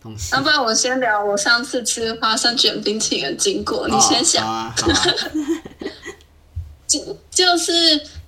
[0.03, 0.35] 东西？
[0.35, 4.47] 要不然我先聊我上次吃花生卷冰淇淋的经过，你先想。
[4.47, 4.75] 好啊。
[6.87, 7.73] 就就是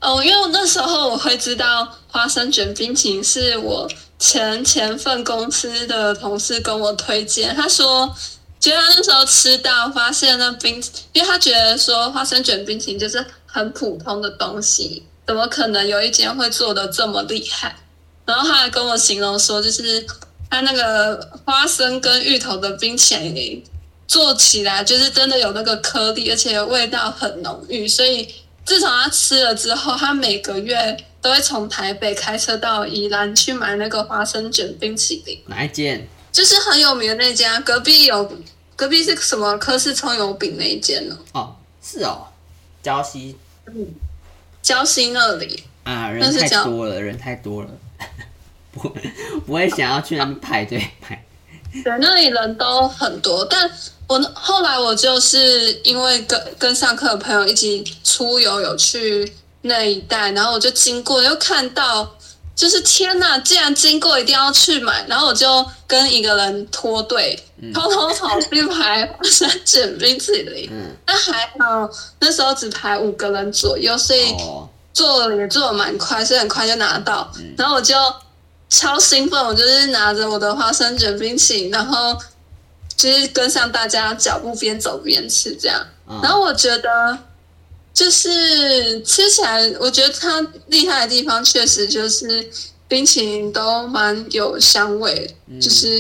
[0.00, 3.88] 哦，因为那时候我会知道花生卷冰淇淋是我
[4.18, 8.14] 前前份公司的同事跟我推荐，他说。
[8.58, 17.76] 觉得他那时候吃到，发现那冰，因为他觉得说花生卷冰淇淋就是很普通的东西，怎么可能有一间会做的这么厉害？
[18.24, 20.04] 然后他还跟我形容说，就是
[20.50, 23.62] 他那个花生跟芋头的冰淇淋
[24.08, 27.86] 做起来就是真的有那个颗粒，而且味道很浓郁。
[27.86, 28.26] 所以
[28.64, 30.96] 自从他吃了之后，他每个月
[31.27, 35.37] 都会从台北开车到宜兰去买那个花生卷冰淇淋。
[35.47, 36.07] 哪一间？
[36.31, 38.33] 就是很有名的那家，隔壁有，
[38.77, 41.18] 隔壁是什么科氏葱油饼那一间呢？
[41.33, 42.29] 哦，是哦，
[42.81, 43.89] 礁溪，嗯，
[44.62, 47.70] 礁溪那里啊，人太多了，人太多了，
[48.70, 48.89] 不
[49.45, 51.20] 不会想要去那边排队排。
[51.83, 53.68] 对，那里人都很多，但
[54.07, 62.12] 我后来我就是因为跟跟上课的朋友一起出游，有去那一带，然后我就经过，又看到。
[62.57, 67.38] 就是天呐，既然经过一定要去买，然后我就跟一个人脱队，
[67.74, 70.66] 偷偷跑去排花生卷冰淇淋。
[70.72, 71.86] 嗯，但还好
[72.18, 74.34] 那时候只排五个人左右，所以
[74.94, 77.30] 做也做得蛮快，所以很快就拿到。
[77.59, 77.94] 然后我就
[78.70, 82.16] 超兴奋，我就是拿着我的花生卷冰淇淋，然后
[82.96, 85.86] 就是跟上大家脚步，边走边吃这样。
[86.22, 87.18] 然后我觉得。
[87.97, 92.47] 就是吃起来，我觉得它厉害的地方确实就是
[92.86, 95.99] 冰淇淋都蛮有香味，就是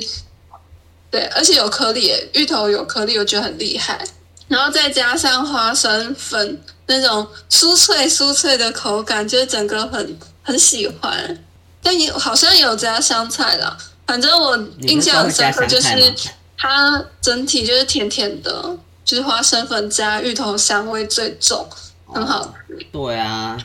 [1.10, 4.06] 对，而且有颗粒，芋头有颗粒，我觉得很厉害。
[4.46, 11.42] 然后再加上花生粉那种酥脆酥脆的口感，就是整个很很喜欢。
[11.82, 13.74] 但也好像也有加香菜啦，
[14.06, 16.14] 反正我印象很深刻，就是
[16.58, 21.66] 它整体就是甜甜的，就是花生粉加芋头香味最重。
[22.06, 23.58] 很好、吃，对啊，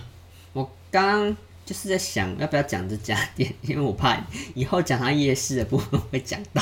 [0.54, 4.20] 我刚刚就是在想要不要讲这家店，因为我怕
[4.56, 6.62] 以后讲它夜市的部分会讲到。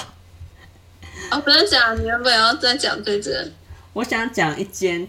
[1.31, 3.53] 哦，不要讲，你原本要再讲这间。
[3.93, 5.07] 我想讲一间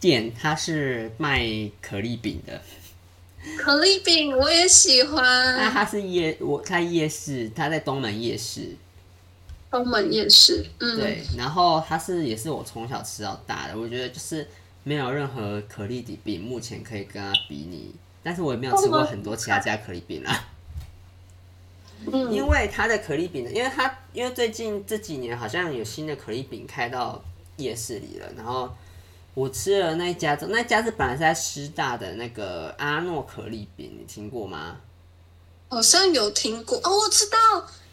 [0.00, 1.46] 店，它是卖
[1.80, 2.60] 可丽饼的。
[3.56, 5.22] 可丽饼我也喜欢。
[5.56, 8.74] 那它是夜，我开夜市，它在东门夜市。
[9.70, 11.22] 东门夜市，嗯，对。
[11.38, 14.46] 然后它是也是我从小吃到大的，我觉得就是。
[14.84, 20.44] 没有任何可丽饼目前可以跟它比拟，但是我也没有吃过很多其他家可丽饼啦。
[22.12, 27.22] 嗯，因为它的可丽饼，因为它因为最近这几年好像有新的可丽饼开到
[27.58, 28.68] 夜市里了，然后
[29.34, 34.78] 我吃了那一家，那一家是本来是在师大的那个阿诺可丽饼，你听过吗？
[35.68, 37.38] 好像有听过哦，我知道，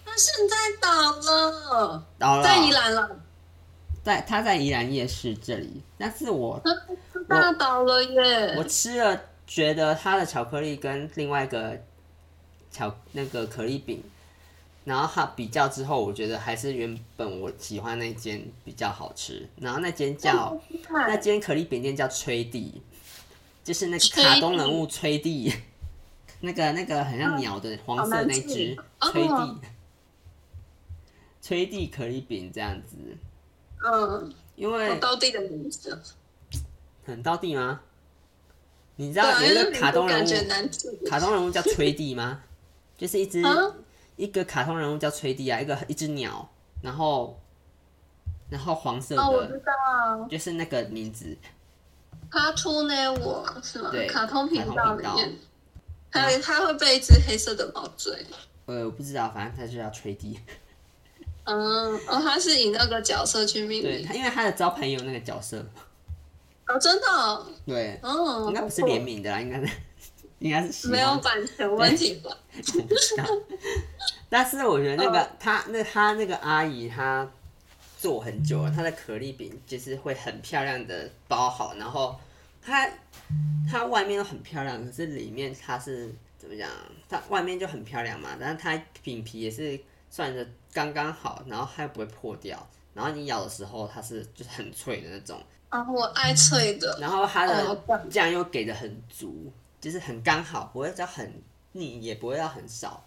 [0.03, 3.19] 它现在倒了，倒了，在宜兰了。
[4.09, 6.59] 在他在宜兰夜市这里，但是我
[7.27, 8.55] 大倒了耶！
[8.57, 11.79] 我吃了，觉得它的巧克力跟另外一个
[12.71, 14.01] 巧那个可丽饼，
[14.83, 19.47] 然后它比较之后，我觉得还是原本我喜欢那间比较好吃。
[19.57, 22.81] 然后那间叫那间可丽饼店叫吹地，
[23.63, 25.53] 就是那个卡通人物吹地，
[26.41, 29.61] 那个那个很像鸟的黄色那只吹地，
[31.43, 32.95] 吹地可丽饼这样子。
[33.85, 36.01] 嗯，因为很到地的名字，
[37.05, 37.81] 很到地吗？
[38.97, 42.41] 你知道有一个卡通人物，卡通人物叫吹地吗？
[42.97, 43.53] 就是一只、啊、
[44.17, 46.49] 一个卡通人物叫吹地啊，一个一只鸟，
[46.83, 47.39] 然后
[48.49, 51.37] 然后黄色的，哦，我知道，就是那个名字。
[52.29, 53.13] 他出呢？
[53.13, 53.89] 我是吗？
[53.89, 55.37] 对，卡通频道里面，
[56.11, 58.13] 还有他会被一只黑色的猫追。
[58.65, 60.37] 呃，我不知道，反正他就叫吹地。
[61.51, 65.57] 嗯，哦，他是以那个角色去命名，对，他因为他的招牌也有那个角色，
[66.67, 69.71] 哦，真的、哦，对，哦，应该不是联名的啦，应该是，
[70.37, 72.29] 应该是没有版权问题吧？
[72.75, 73.25] 我不知道，
[74.29, 77.27] 但是我觉得那个、哦、他那他那个阿姨她
[77.99, 82.15] 做很久了，她的可丽饼就是会很漂亮的包好，然后
[82.61, 82.87] 它
[83.67, 86.69] 它外面都很漂亮，可是里面它是怎么讲？
[87.09, 89.79] 它外面就很漂亮嘛，但是它饼皮也是。
[90.11, 90.43] 算着
[90.79, 92.57] 刚刚好，然后它又不会破掉，
[92.93, 95.37] 然后你咬的时候它是就是很脆的那种。
[95.67, 96.97] 啊，我爱脆的。
[97.01, 99.51] 然后它的酱又给的很足，
[99.81, 103.03] 就是很刚好，不会叫很腻，也不会要很少，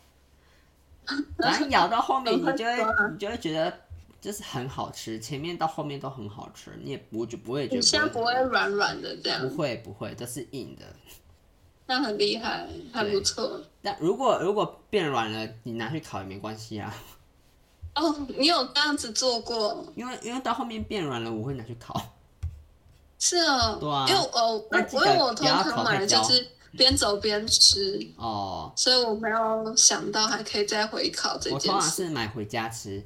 [1.38, 2.76] 然后咬到后面，你就会
[3.10, 3.72] 你就会觉得
[4.20, 7.76] 就是很好吃，前面到后面都很好吃，你也我就不会觉得。
[7.76, 9.40] 你现在不会软软的这样？
[9.48, 10.84] 不会不会，都是硬的。
[11.86, 13.60] 那很厉害，还不错。
[13.82, 16.94] 但如果如果变软了，你拿去烤也没关系啊。
[17.94, 19.86] 哦，你有这样子做过？
[19.94, 22.14] 因为因为到后面变软了，我会拿去烤。
[23.18, 31.68] 是啊，对啊，因为我，我因为我通常买的就是边走边吃哦，所以我没有想到还可以再回烤这件事。
[31.68, 33.00] 我通常是买回家吃，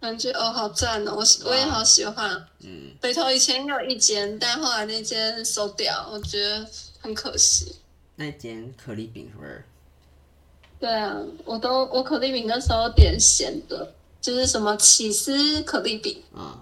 [0.00, 2.46] 感觉哦好赞哦，我我也好喜欢。
[2.60, 6.64] 嗯，北投以前有一间，但后来那间收掉，我觉得
[7.00, 7.76] 很可惜。
[8.16, 9.64] 那间可丽饼是不是？
[10.80, 16.60] 对啊，我都我可丽饼那时候点咸的，就是什么起司可丽饼啊。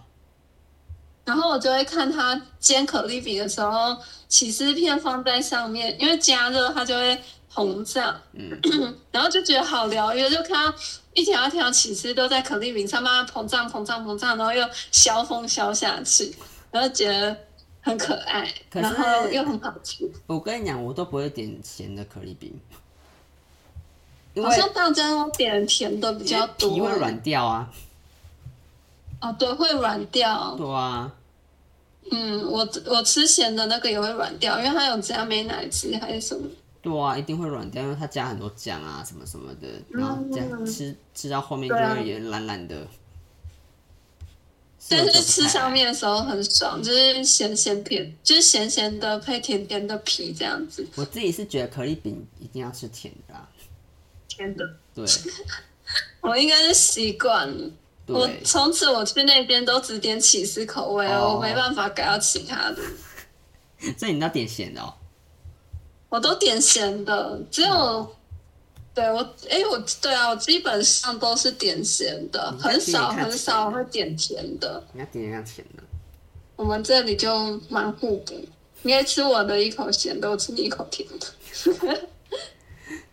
[1.25, 3.97] 然后我就会看他煎可丽饼的时候，
[4.29, 7.17] 起司片放在上面，因为加热它就会
[7.53, 8.61] 膨胀，嗯，
[9.13, 10.79] 然后就觉得好疗愈，就看到
[11.15, 16.35] 一条一条起司都在可丽饼上慢慢膨胀、膨胀、膨胀，然后又消风消下去，
[16.73, 17.37] 然后觉得
[17.81, 20.11] 很可爱，可然后又很好吃。
[20.27, 22.53] 我跟你讲，我都不会点咸的可丽饼，
[24.41, 27.73] 好像大家都点甜的比较多，皮会软掉啊。
[29.21, 30.55] 哦，对，会软掉。
[30.57, 31.13] 对啊。
[32.11, 36.47] 嗯，我我吃咸的那个也会软掉，因为它有加美奶滋还是什么。
[36.83, 42.87] 对啊，一定会软掉，因为它加很多酱啊，什么什么的，然后这样吃吃到后面就会也烂烂的。
[44.89, 50.85] 但是吃上面的时候很爽，就是咸咸甜，就是咸咸的配甜甜的皮这样子。
[50.97, 53.49] 我自己是觉得可丽饼一定要吃甜的啊。
[54.37, 54.77] 甜的。
[54.95, 55.05] 对。
[56.23, 57.71] 我应该是习惯了。
[58.07, 62.77] 我从此我去那边都只点起司口味哦，我没办法改到其他的。
[63.99, 64.95] 所以你要点咸的哦？
[66.09, 68.09] 我都点咸的，只有、哦、
[68.95, 69.19] 对我
[69.49, 74.83] 哎、欸，我对啊，我基本上都是点咸的，很少很少会点甜的。
[74.93, 75.83] 你要点一下甜的。
[76.55, 78.35] 我们这里就蛮互补，
[78.83, 82.09] 你可以吃我的一口咸的，我吃你一口甜的。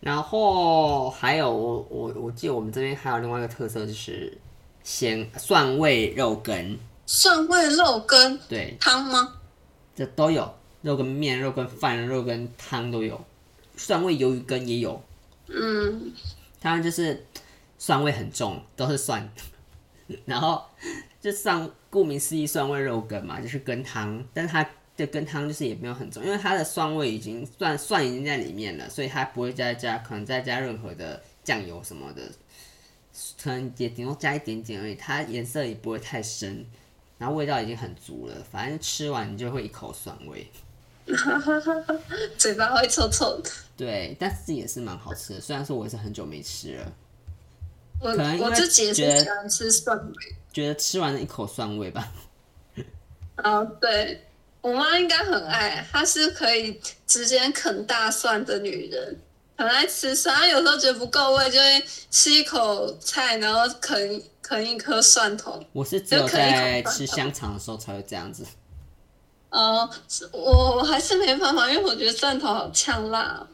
[0.00, 4.36] 然后还有我我我记得我们这边还有另外一个特色就是。
[4.82, 9.34] 咸蒜味肉羹，蒜味肉羹，对，汤吗？
[9.94, 13.22] 这都有，肉羹面、肉羹饭、肉羹汤都有，
[13.76, 15.00] 蒜味鱿鱼羹也有。
[15.48, 16.10] 嗯，
[16.60, 17.26] 当然就是
[17.76, 19.30] 蒜味很重，都是蒜。
[20.24, 20.64] 然后
[21.20, 24.66] 就上顾名思义，蒜味肉羹嘛，就是羹汤，但是它
[25.00, 32.22] 的羹汤就是也没有很重，因为它的蒜味已经蒜蒜已经在里面了，所以它不会再加，可能再加任何的酱油什么的。
[33.42, 36.64] 可能也顶多加一点点而已，它颜色也不会太深，
[37.18, 38.34] 然后味道已经很足了。
[38.50, 40.48] 反正吃完你就会一口蒜味，
[42.38, 43.50] 嘴巴会臭臭的。
[43.76, 45.40] 对，但是也是蛮好吃的。
[45.40, 46.92] 虽然说我也是很久没吃了，
[48.00, 50.14] 我可能因为觉得喜欢吃蒜味，
[50.52, 52.12] 觉得吃完了一口蒜味吧。
[53.36, 54.24] 啊，对，
[54.60, 59.18] 我妈应该很爱，她是可以直接啃大蒜的女人。
[59.56, 65.62] 很爱吃蒜，她有时候觉得不够味，就会吃一口菜，然后啃啃一颗蒜头。
[65.72, 68.44] 我是只有在吃香肠的时候才会这样子。
[69.50, 69.90] 哦、呃，
[70.32, 73.46] 我我还是没办法，因为我觉得蒜头好呛辣。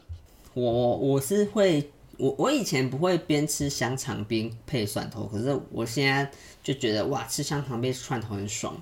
[0.53, 0.63] 我
[0.97, 6.31] 我是会，我我以前不会边吃香肠边配蒜头，可是我现在
[6.63, 8.81] 就觉得哇，吃香肠配蒜头很爽。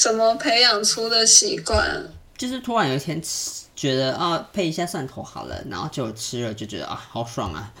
[0.00, 2.02] 怎么培养出的习惯？
[2.38, 3.60] 就是突然有一天吃。
[3.76, 7.72] 觉得啊，配一下蒜头好了，然后就吃了，就觉得啊，好爽啊！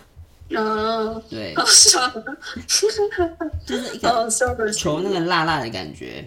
[0.48, 2.10] 嗯，对，好爽，
[3.66, 6.26] 就是一个求那个辣辣的感觉，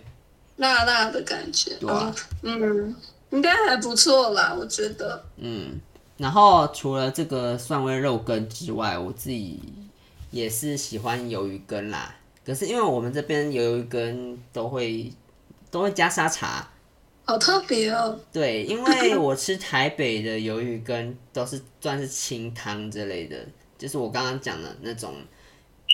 [0.57, 2.95] 辣辣的感觉，对啊，嗯，
[3.31, 5.23] 应该还不错啦，我觉得。
[5.37, 5.79] 嗯，
[6.17, 9.59] 然后除了这个蒜味肉羹之外，我自己
[10.29, 12.15] 也是喜欢鱿鱼羹啦。
[12.45, 15.11] 可是因为我们这边鱿鱼羹都会
[15.73, 16.69] 都会加沙茶。
[17.25, 18.19] 好特别哦！
[18.31, 23.43] 对，因为我吃台北的鱿鱼羹都是算是清汤之类的，
[23.75, 25.15] 就是我刚刚讲的那种，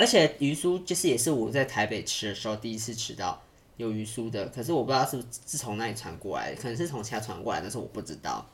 [0.01, 3.41] 而且鱼酥就是也是我在台北吃的时候第一次吃到
[3.77, 8.45] 有鱼酥的，可是我不知道是不是是从哪里传过来，可能是从其他传过来，但是我不知道。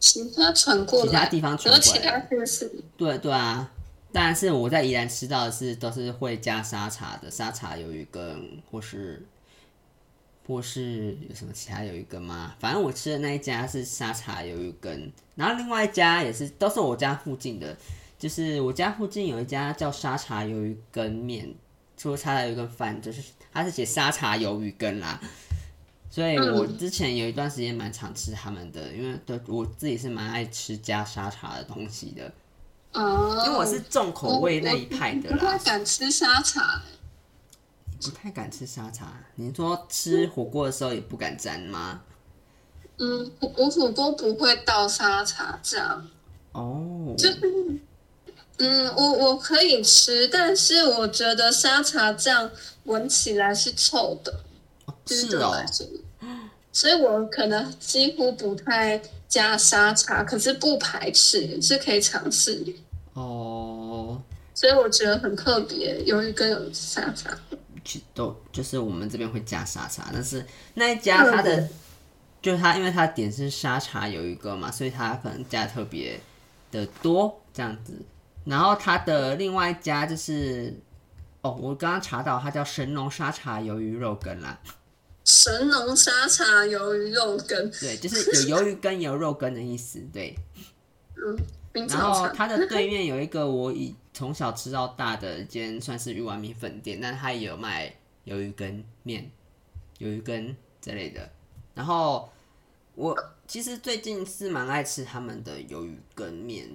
[0.00, 2.72] 其他传过来，其他地方传过来，其他县市。
[2.96, 3.70] 对对啊，
[4.10, 9.22] 但是我在宜兰吃到的是都是会加沙茶的沙茶鱿鱼羹，或是。
[10.46, 12.54] 或是有什么其他鱿鱼羹吗？
[12.58, 17.76] 反正我吃的那一家是沙茶鱿鱼羹，然后另外一家也是都是我家附近的，
[18.18, 21.54] 就是我家附近有一家叫沙茶鱿鱼羹面，
[21.96, 23.22] 除了沙茶鱿鱼羹饭，就是
[23.52, 25.20] 它是写沙茶鱿鱼羹啦。
[26.10, 32.30] 所以我之前有一段时间蛮常吃他们的，因为对我自己是蛮爱吃加沙茶的东西的。
[32.92, 35.38] 哦，因为我是重口味那一派的啦。
[35.38, 36.82] 不太敢吃沙茶，
[38.02, 39.12] 不太敢吃沙茶。
[39.36, 42.02] 你说吃火锅的时候也不敢沾吗？
[42.98, 46.08] 嗯，我火锅不会倒沙茶酱。
[46.52, 47.40] 哦，就是，
[48.58, 52.50] 嗯，我我可以吃，但是我觉得沙茶酱
[52.84, 54.40] 闻起来是臭的。
[55.06, 55.64] 是哦。
[56.70, 62.64] 所以我可能几乎不太加沙茶，可是不排斥，是可以尝试。
[63.14, 64.22] 哦，
[64.54, 67.36] 所以我觉得很特别，有一个有沙茶。
[68.14, 71.70] 都就是我们这边会加沙茶，但是那一家它的，嗯、
[72.40, 76.18] 就是它，因为它点是沙茶鱿鱼羹嘛，所以它可能加特别
[76.70, 77.94] 的多这样子。
[78.44, 80.74] 然后它的另外一家就是，
[81.42, 84.58] 哦，我刚刚查到它叫神农沙茶鱿鱼肉羹啦。
[85.24, 90.36] 神农沙茶鱿鱼肉羹，对， 就是有鱿鱼羹有肉羹的意思，对。
[91.14, 97.92] 嗯，然后它的对面有一个我以从小吃到大的一间算是鱼丸米粉店，但它也有卖
[98.26, 99.30] 鱿鱼羹面、
[99.98, 101.30] 鱿鱼羹之类的。
[101.74, 102.30] 然后
[102.94, 106.68] 我其实最近是蛮爱吃他们的鱿鱼羹面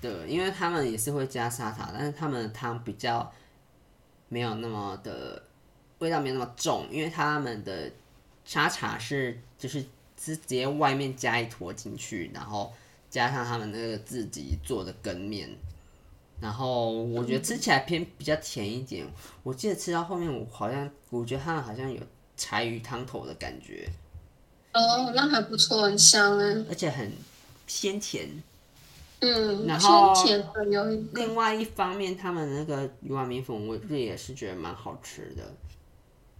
[0.00, 3.32] 的，因为他们也是会加沙茶，但是他们的汤比较
[4.28, 5.42] 没有那么的。
[5.98, 7.90] 味道没那么重，因为他们的
[8.44, 9.82] 沙茶是就是
[10.14, 12.70] 直接外面加一坨进去，然后
[13.08, 15.48] 加上他们那个自己做的羹面，
[16.40, 19.06] 然后我觉得 吃起来偏比较甜一点。
[19.42, 22.00] 我记得吃到后面，我好像我觉得他们好像有
[22.36, 23.88] 柴鱼汤头的感觉。
[24.74, 27.10] 哦，那还不错，很香哎，而且很
[27.66, 28.28] 鲜甜。
[29.20, 30.84] 嗯，然后甜甜有
[31.14, 35.42] 另外一方面，他们那个鱼丸米粉，我这也是觉得蛮好吃的。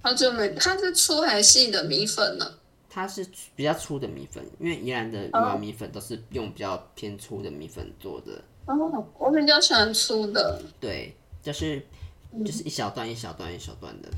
[0.03, 2.47] 好久没，它是粗还是细的米粉呢？
[2.90, 8.42] 它是比较粗的米粉，因为宜兰的鱼丸米粉都是用比较偏粗的米粉做的。
[8.67, 10.61] 哦，我比较喜欢粗的。
[10.81, 11.81] 对，就是
[12.45, 14.09] 就是一小段一小段一小段的。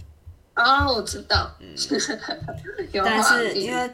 [0.55, 1.55] 啊、哦，我知道。
[1.61, 1.74] 嗯。
[3.05, 3.90] 但是因为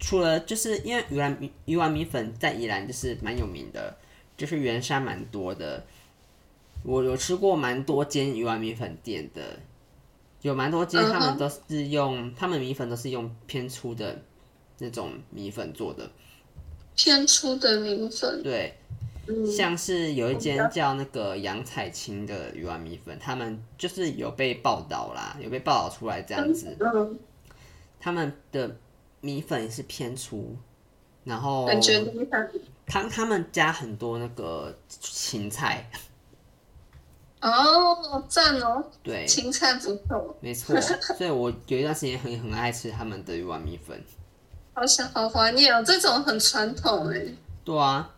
[0.00, 3.96] 除了就是因为鱼丸米鱼丸米粉在宜兰就是蛮有名的，
[4.36, 5.84] 就是员山蛮多的。
[6.82, 9.42] 我有吃过蛮多间鱼丸米粉店的。
[10.42, 12.34] 有蛮多间，他们都是用，uh -huh.
[12.36, 14.20] 他们米粉都是用偏粗的
[14.76, 16.06] 那种米粉做的。
[16.94, 18.42] 偏粗的米粉。
[18.42, 18.74] 对，
[19.26, 26.76] 嗯、像是有一间叫那个杨彩青的鱼丸米粉，他们就是有被报道啦，有被报道出来这样子。
[26.80, 27.16] 嗯、uh。
[28.00, 28.76] 他们的
[29.20, 30.56] 米粉是偏粗，
[31.24, 32.04] 然后感觉
[32.86, 35.88] 他他们加很多那个芹菜。
[37.40, 38.82] 哦，赞哦！
[39.02, 40.80] 对，芹菜不错，没错。
[40.80, 44.02] 所以我有一段时间很很爱吃他们的鱼丸米粉，
[44.72, 47.22] 好想好怀念哦，这种很传统哎。
[47.62, 48.13] 对啊，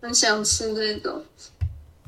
[0.00, 1.24] 很想吃这个。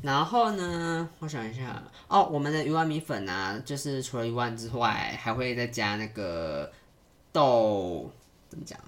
[0.01, 6.71] 然后呢，我想一下哦，我们的鱼丸米粉啊，就是除了鱼丸之外，还会再加那个
[7.31, 8.11] 豆，
[8.49, 8.79] 怎么讲？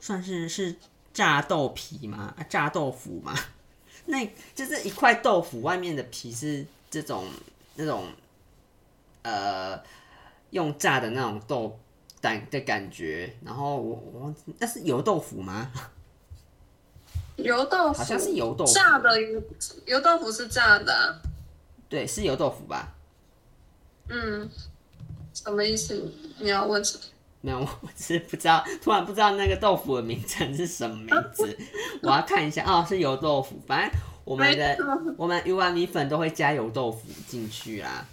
[0.00, 0.74] 算是是
[1.12, 2.34] 炸豆皮吗？
[2.38, 3.34] 啊，炸豆腐吗？
[4.06, 7.26] 那就是一块豆腐，外面的皮是这种
[7.76, 8.06] 那种
[9.22, 9.78] 呃
[10.50, 11.78] 用炸的那种豆
[12.20, 15.70] 蛋的感觉，然后我我那是油豆腐吗？
[17.36, 19.42] 油豆腐好像是油豆腐，炸的油
[19.86, 21.18] 油豆腐是炸的啊，
[21.88, 22.92] 对，是油豆腐吧？
[24.08, 24.48] 嗯，
[25.32, 26.12] 什么意思？
[26.38, 27.04] 你要问什么？
[27.44, 31.58] 没有，我只是不知道，突然不知道那个豆腐的名称是什么名字，
[32.02, 32.64] 我要看一下。
[32.64, 33.60] 哦，是油豆腐。
[33.66, 34.78] 反正我们的
[35.16, 38.06] 我们鱼丸米粉都会加油豆腐进去啦。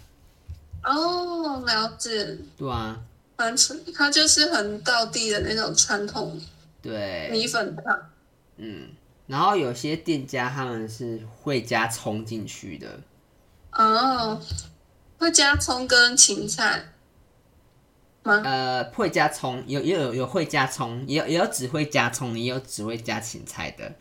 [0.82, 2.36] 哦，了解。
[2.58, 2.98] 对啊，
[3.36, 6.40] 反正它就是很道地的那种传统
[6.82, 8.10] 对米粉汤。
[8.56, 8.88] 嗯，
[9.30, 13.00] 然后有些店家他们是会加葱进去的。
[13.70, 14.42] 哦，
[15.18, 16.84] 会加葱跟芹菜
[18.24, 18.42] 吗。
[18.44, 23.94] 呃，会加葱，有也有有会加葱，也有也有只会加葱，也有只会加芹菜的。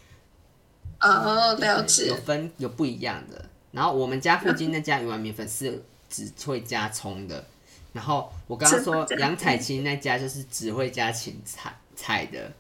[0.99, 2.07] 哦，了解。
[2.07, 3.45] 有分有不一样的。
[3.71, 7.45] 然后我们家附近那家鱼丸米粉是只会加葱的。
[7.93, 12.51] 然后我刚刚说杨彩青那家就是只会加芹菜菜的。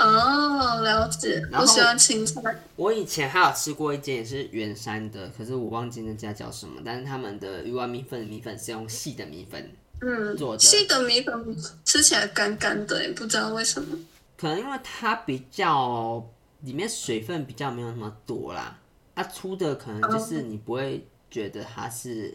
[0.00, 1.46] 哦，了解。
[1.52, 2.40] 我喜欢青菜。
[2.76, 6.80] 我以前还有吃过一间也是圆山的，可是我忘记那家叫什么。
[6.82, 9.70] 但是他们的鱼丸米粉米粉是用细的米粉。
[10.02, 13.98] 嗯做的，细的米粉吃起来干干的，也不知道为什么。
[14.38, 16.26] 可能因为它比较
[16.60, 18.78] 里面水分比较没有那么多啦。
[19.14, 22.34] 它、啊、粗的可能就是你不会觉得它是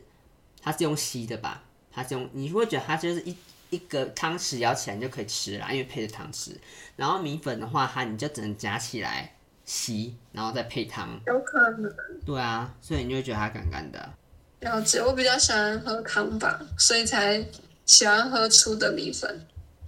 [0.62, 1.64] 它是用吸的吧？
[1.92, 3.36] 它是用你会觉得它就是一
[3.70, 6.52] 一个汤匙舀起来你就可以吃了，因为配着汤匙。
[6.96, 9.36] 然后米粉的话，它你就只能夹起来，
[9.66, 11.20] 吸，然后再配汤。
[11.28, 11.94] 有可能。
[12.26, 14.14] 对啊，所以你就会觉得它干干的。
[14.62, 17.46] 了解，我比较喜欢喝汤吧，所以才
[17.86, 19.46] 喜欢喝粗的米粉。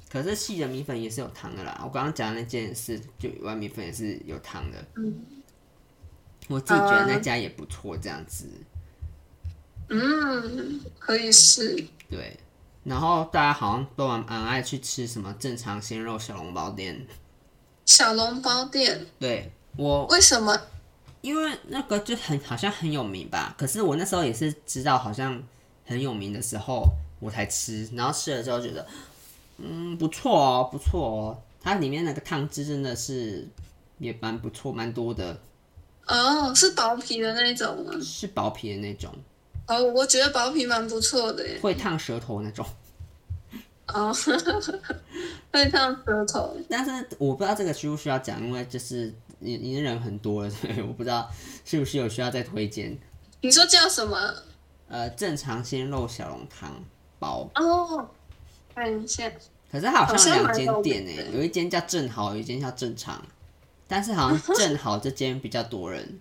[0.10, 1.82] 可是细的米粉也是有汤的啦。
[1.84, 4.78] 我刚刚讲的那件事，就一碗米粉也是有汤的。
[4.96, 5.16] 嗯。
[6.48, 8.46] 我自己觉得那家也不错，这样子。
[9.90, 11.86] 嗯，可以试。
[12.10, 12.38] 对。
[12.88, 17.06] 然后大家好像都蛮蛮爱去吃什么正常鲜肉小笼包店。
[17.86, 19.06] 小笼包店。
[19.20, 20.06] 对我。
[20.06, 20.58] 为什么？
[21.20, 23.54] 因为那个就很好像很有名吧。
[23.58, 25.44] 可是我那时候也是知道好像
[25.86, 26.88] 很有名的时候
[27.20, 28.88] 我才吃，然后吃了之后觉得，
[29.58, 31.38] 嗯，不错哦，不错哦。
[31.60, 33.46] 它里面那个汤汁真的是
[33.98, 35.38] 也蛮不错，蛮多的。
[36.06, 37.92] 哦，是薄皮的那种吗？
[38.02, 39.14] 是薄皮的那种。
[39.68, 41.60] 哦，我觉得薄皮蛮不错的耶。
[41.62, 42.66] 会烫舌头那种。
[43.88, 44.14] 哦，
[45.52, 46.58] 会烫舌头。
[46.70, 51.30] 但是我不知道这个需不需要讲，因为就是你你的人很多了，所以我不知道
[51.64, 52.98] 是不是有需要再推荐。
[53.42, 54.34] 你说叫什么？
[54.90, 56.72] 呃，正常鲜肉小笼汤
[57.20, 57.50] 包。
[57.56, 58.10] 哦，
[58.74, 59.32] 看一下。
[59.70, 63.22] 可是它好像两间店诶，有一间叫正好，有一间叫正常。
[63.86, 66.20] 但是好像正好这间比较多人。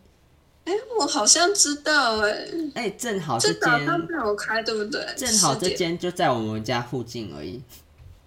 [0.67, 2.71] 哎、欸，我好像知道哎、欸。
[2.75, 5.01] 哎、欸，正好这间他没有开，对不对？
[5.17, 7.63] 正好这间就在我们家附近而已。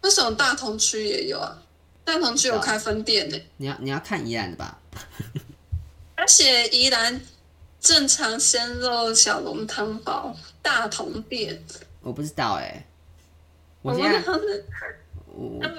[0.01, 1.61] 为什么大同区也有啊？
[2.03, 3.45] 大同区有开分店呢、欸。
[3.57, 4.79] 你要你要看宜兰的吧？
[6.15, 7.21] 而且宜兰
[7.79, 11.61] 正常鲜肉小笼汤包大同店，
[12.01, 12.85] 我不知道哎、欸。
[13.81, 14.63] 我现在他们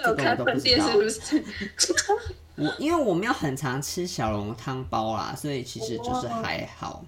[0.04, 1.44] 有开分店是不是？
[2.60, 7.04] 我因为我没有很常吃小笼汤包啦，所以其实就是还好。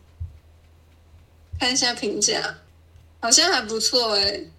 [1.61, 2.57] 看一下评价，
[3.21, 4.51] 好像还不错哎、欸。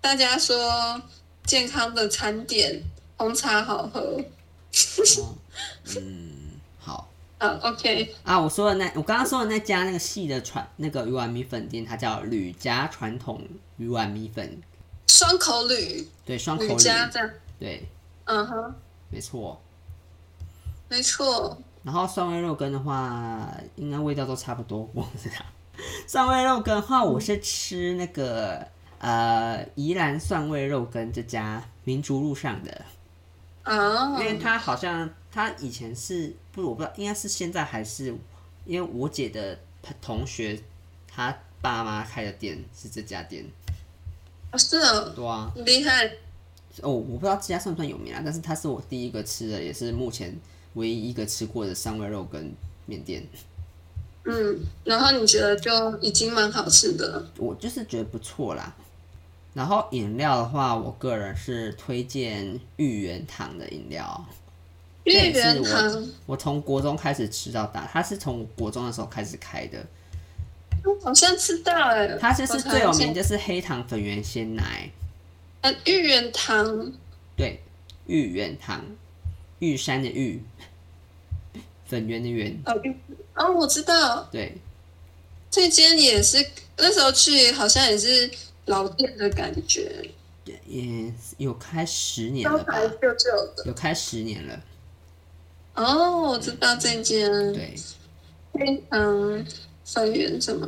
[0.00, 1.00] 大家说
[1.44, 2.82] 健康的餐点，
[3.16, 4.00] 红茶好喝。
[4.00, 5.36] 哦、
[5.96, 7.06] 嗯，好。
[7.38, 8.14] 啊，OK。
[8.22, 14.60] 啊，我说的那我刚刚说的那家那个细的传那个鱼丸米粉店，它叫吕家传统鱼丸米粉。
[15.06, 16.08] 双口吕。
[16.24, 16.76] 对，双口吕。
[16.76, 17.30] 家这样。
[17.58, 17.86] 对。
[18.24, 18.74] 嗯哼。
[19.08, 19.60] 没错。
[20.90, 24.80] 没错，然后蒜味肉羹的话，应该味道都差不多。
[24.92, 25.36] 我不知道，
[26.04, 28.66] 蒜味肉羹的话，我是吃那个
[28.98, 32.84] 呃宜兰蒜味肉羹这家民族路上的
[33.62, 38.12] 啊，因为它好像它以前是不，我不知道，应该是现在还是，
[38.64, 39.56] 因为我姐的
[40.02, 40.60] 同学
[41.06, 41.32] 他
[41.62, 43.46] 爸妈开的店是这家店
[44.50, 46.06] 啊，是啊，对啊，厉害
[46.82, 50.36] 哦，我不知道这家算不算有名啊，但是它是我第一个吃的，也是目前。
[50.74, 52.52] 唯一一个吃过的三味肉跟
[52.86, 53.26] 面店，
[54.24, 57.32] 嗯，然后你觉得就已经蛮好吃的了。
[57.38, 58.74] 我就是觉得不错啦。
[59.52, 64.24] 然后饮料的话，我个人是推荐芋圆堂的饮料。
[65.04, 69.84] 玉圆堂，我，我从国中开始吃到大，它是从国中的时候开始开的。
[70.84, 74.88] 我好像吃到哎、欸，它就是最有名就是黑糖粉圆鲜奶。
[75.62, 76.92] 呃，芋圆堂。
[77.36, 77.60] 对，
[78.06, 78.84] 芋圆堂。
[79.60, 80.42] 玉山的玉，
[81.86, 82.60] 粉圆的圆。
[82.66, 82.74] 哦，
[83.36, 84.28] 哦，我知道。
[84.32, 84.58] 对，
[85.50, 86.44] 这间也是
[86.76, 88.30] 那时候去，好像也是
[88.66, 90.10] 老店的感觉。
[90.66, 92.74] 也有开十年了吧？
[93.00, 93.64] 旧旧的。
[93.66, 94.60] 有开十年了。
[95.74, 97.30] 哦，我知道这间。
[97.52, 97.74] 对。
[98.52, 99.46] 黑糖
[99.84, 100.66] 粉圆什么？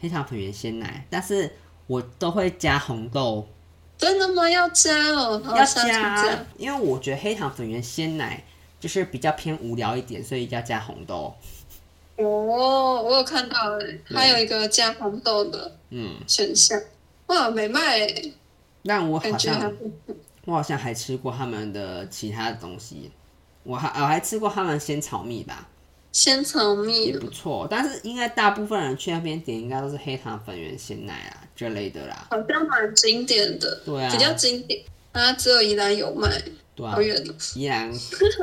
[0.00, 1.50] 黑糖粉圆鲜奶，但是
[1.86, 3.48] 我都会加红豆。
[4.02, 4.50] 真的吗？
[4.50, 8.42] 要加哦，要加，因为我觉得黑糖粉圆鲜奶
[8.80, 11.32] 就是比较偏无聊一点，所以要加红豆。
[12.16, 16.80] 哦，我有看到哎，还有一个加红豆的嗯选项，
[17.26, 18.32] 哇，美卖哎。
[18.84, 19.72] 但我好像
[20.46, 23.08] 我好像还吃过他们的其他的东西，
[23.62, 25.68] 我还我还吃过他们鲜草蜜吧。
[26.12, 32.28] 仙草蜜也不错，但是应该大部分人去那边点，应该都是黑糖粉圆鲜奶啊这类的啦。
[32.30, 34.84] 好像蛮经典的，对啊，比较经典。
[35.12, 36.30] 啊，只有宜兰有卖，
[36.74, 37.34] 对啊，好远的。
[37.54, 37.92] 宜兰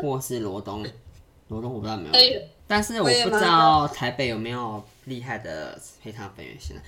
[0.01, 0.85] 或是罗东，
[1.49, 6.81] 罗东我不知道有没有，但是我不知道台北有没有厉害的黑糖粉圆鲜奶。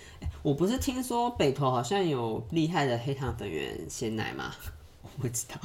[0.44, 4.54] 我不是听说北投好像有厉害的黑糖粉圆鲜奶吗？
[5.02, 5.56] 我不知道。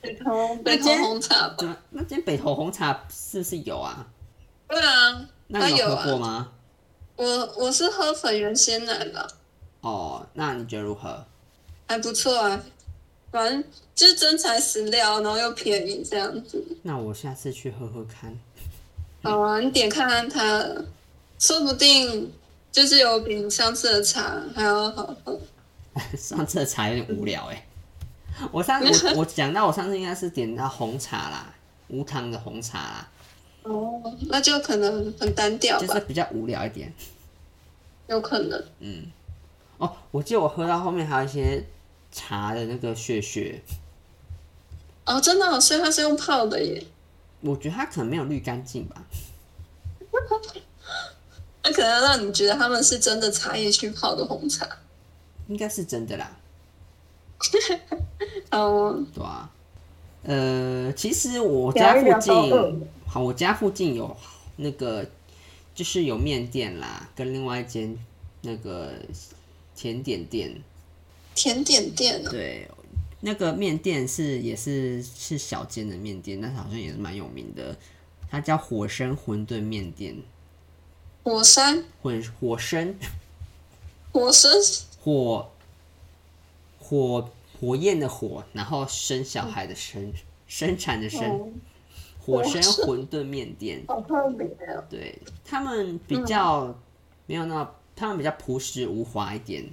[0.00, 1.76] 北投北投红茶吧？
[1.90, 4.06] 那间北投红茶是不是有啊？
[4.68, 6.28] 对啊，那你有喝过吗？
[6.28, 6.52] 啊、
[7.16, 9.30] 我我是喝粉圆鲜奶的。
[9.80, 11.24] 哦，那你觉得如何？
[11.86, 12.60] 还不错啊，
[13.30, 13.62] 反正
[13.94, 16.64] 就是真材实料，然后又便宜这样子。
[16.82, 18.36] 那我下次去喝喝看。
[19.22, 20.66] 好啊，你点看看它，
[21.38, 22.32] 说不定
[22.72, 25.38] 就是有比上次的茶还要好喝。
[26.18, 28.48] 上次的茶有点无聊哎、欸。
[28.50, 31.54] 我上次我 我讲到我上次应该是点到红茶啦，
[31.88, 33.08] 无糖的红茶啦。
[33.64, 36.92] 哦，那就可能很单调吧，就是比较无聊一点。
[38.06, 38.64] 有可能。
[38.80, 39.06] 嗯。
[39.78, 41.64] 哦，我记得我喝到后面还有一些
[42.12, 43.60] 茶的那个屑屑。
[45.04, 46.84] 哦，真的，所以它是用泡的耶。
[47.40, 49.02] 我觉得它可能没有滤干净吧。
[51.62, 54.68] 那可能让你觉得他们是真的茶叶去泡的红茶。
[55.48, 56.36] 应该是真的啦。
[58.52, 59.02] 哦。
[59.14, 59.50] 对啊。
[60.22, 64.16] 呃，其实我家附近，好，我家附近有
[64.56, 65.08] 那个，
[65.72, 67.96] 就是有面店啦，跟另外一间
[68.40, 68.92] 那个
[69.76, 70.60] 甜点店。
[71.32, 72.24] 甜点店。
[72.24, 72.68] 对。
[73.20, 77.78] 那个面店是也是是小间的面店，但是好像也是蛮有名的。
[78.28, 80.16] 它叫火山馄饨面店。
[81.22, 81.84] 火山。
[82.02, 82.96] 混火山。
[84.10, 84.50] 火生。
[85.00, 85.48] 火。
[86.80, 90.12] 火火焰的火，然后生小孩的生，
[90.48, 91.22] 生产的生。
[91.30, 91.48] 哦、
[92.24, 93.84] 火山馄饨面店。
[93.86, 94.84] 好特别哦。
[94.88, 96.74] 对，他们比较、嗯、
[97.26, 99.68] 没有那么，他们比较朴实无华一点。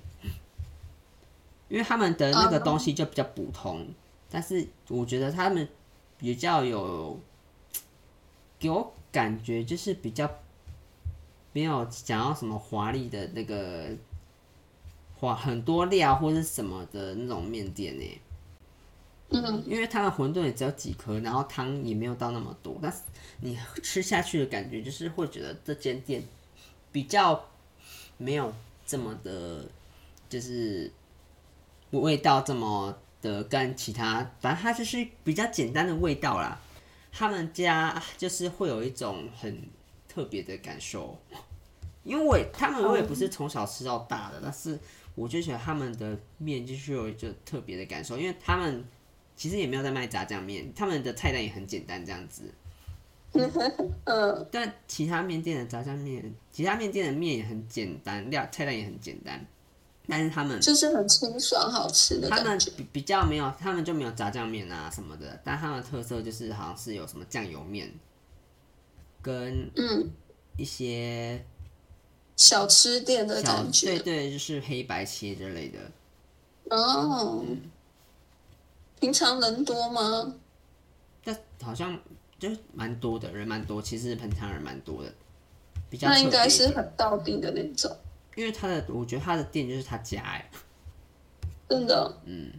[1.70, 3.94] 因为他们的那个东西就比较普通，uh.
[4.30, 5.66] 但是我觉得他们
[6.18, 7.18] 比较有
[8.60, 10.30] 给我感觉，就是比较
[11.54, 13.86] 没有想要什么华丽的那个
[15.16, 18.06] 华很多料或者什么的那种面店呢。
[19.32, 23.00] 嗯、因为他的馄饨也只有几颗，然后汤也没有到那么多，但是
[23.40, 26.24] 你吃下去的感觉就是会觉得这间店
[26.92, 27.50] 比较
[28.18, 28.54] 没有
[28.86, 29.66] 这么的，
[30.30, 30.92] 就是。
[31.92, 36.58] 味道这么的跟其他，反正它就是比较简单的味道啦。
[37.12, 39.62] 他们家就是会有一种很
[40.08, 41.20] 特别的感受，
[42.06, 44.80] 因为他们我也不是从小吃到大的，但是
[45.16, 48.86] 我就觉得他们的面就是有一个特别的感受，因为他们
[49.42, 52.44] 其实也没有在卖炸酱面，他们的菜单也很简单这样子。
[54.04, 59.44] 嗯，但其他面店的炸酱面，其他面店的面也很简单，料菜单也很简单。
[60.08, 65.42] 但是他们就是很清爽好吃的，他们比比较没有，他们就没有炸酱面啊什么的。
[65.44, 67.92] 但他们的特色就是好像是有什么酱油面，
[69.24, 70.08] 跟嗯
[70.56, 71.44] 一些
[72.36, 75.80] 小吃店的感觉，对对，就是黑白切之类的。
[76.70, 77.60] 哦，嗯、
[79.02, 80.36] 平常人多吗？
[81.24, 82.00] 但好像
[82.40, 83.82] 就蛮多的人，蛮多。
[83.82, 85.12] 其实平常人蛮多的，
[85.90, 87.92] 比较那应该是很到地的那种。
[88.36, 90.50] 因为他的，我觉得他的店就是他家哎，
[91.68, 92.52] 真的，嗯，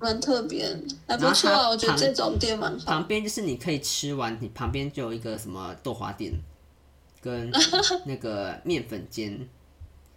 [0.00, 0.66] 蛮特别，
[1.06, 1.68] 还不错啊。
[1.68, 2.86] 我觉得这种店蛮好。
[2.86, 6.32] 旁边就是你可以吃完，你旁边就有一个什么豆花店，
[7.20, 7.50] 跟
[8.06, 9.46] 那个面粉间，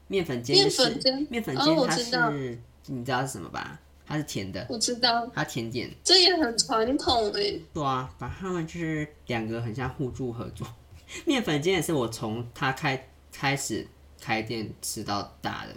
[0.08, 0.90] 面粉间就是
[1.30, 3.80] 面粉间，它是你知道是什么吧？
[4.06, 7.54] 它是甜的，我知道，它甜点，这也很传统哎。
[7.74, 10.68] 对啊，把他们就是两个很像互助合作。
[11.26, 13.88] 面粉煎也是我从他开开始。
[14.26, 15.74] 开店吃到大的，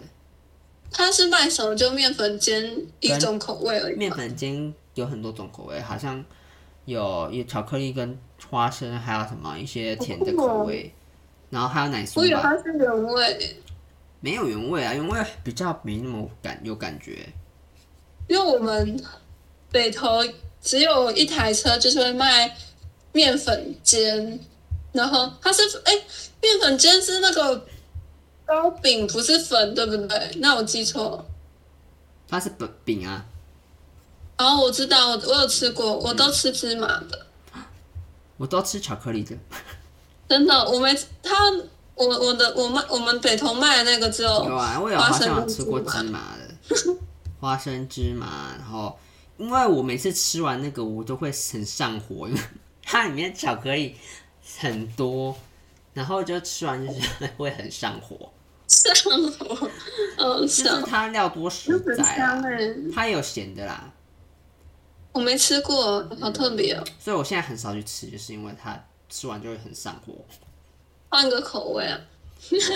[0.89, 1.75] 他是卖什么？
[1.75, 3.97] 就面粉煎一种口味而已。
[3.97, 6.23] 面粉煎有很多种口味，好像
[6.85, 8.17] 有有巧克力跟
[8.49, 10.93] 花生，还有什么一些甜的口味，
[11.49, 12.21] 然后还有奶酥。
[12.21, 13.57] 我以为它是原味，
[14.21, 17.27] 没有原味啊，原味比较没那么感有感觉。
[18.27, 19.03] 因为我们
[19.71, 20.23] 北投
[20.61, 22.55] 只有一台车，就是会卖
[23.11, 24.39] 面粉煎，
[24.91, 25.93] 然后它是哎，
[26.41, 27.65] 面粉煎是那个。
[28.47, 30.31] 糕饼不是粉，对不对？
[30.37, 31.25] 那我记错了。
[32.29, 33.25] 它是饼饼啊。
[34.37, 37.25] 哦，我知道，我我有吃过，我都吃芝麻的。
[38.37, 39.35] 我都吃巧克力的。
[40.29, 41.35] 真的，我没他，
[41.95, 44.29] 我我的我卖我们北投卖的那个只有。
[44.29, 46.75] 有啊，我有好像有吃过芝麻的。
[47.39, 48.97] 花生芝麻，然后
[49.37, 52.41] 因为我每次吃完那个，我都会很上火，因为
[52.81, 53.95] 它里面巧克力
[54.59, 55.35] 很多，
[55.93, 58.31] 然后就吃完就是会很上火。
[58.67, 58.93] 上
[59.31, 59.69] 火，
[60.17, 62.41] 嗯，就是它料多实在啊，
[62.93, 63.93] 它有咸的啦。
[65.13, 66.83] 我没吃过，好特别哦。
[66.99, 68.77] 所以我现在很少去吃，就是因为它
[69.09, 70.13] 吃完就会很上火。
[71.09, 71.97] 换个口味啊？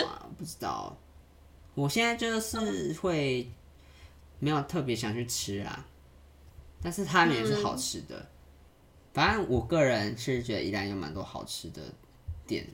[0.05, 0.95] 哇，不知道。
[1.75, 3.51] 我现在就是会
[4.41, 5.85] 没有特别想去吃啊，
[6.83, 8.17] 但是他们也是好吃的。
[8.17, 8.27] 嗯、
[9.13, 11.81] 反正我个人是觉得宜兰有蛮多好吃的
[12.45, 12.67] 店。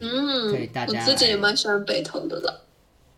[0.00, 2.54] 嗯，可以大家我自己也蛮喜欢北投的啦。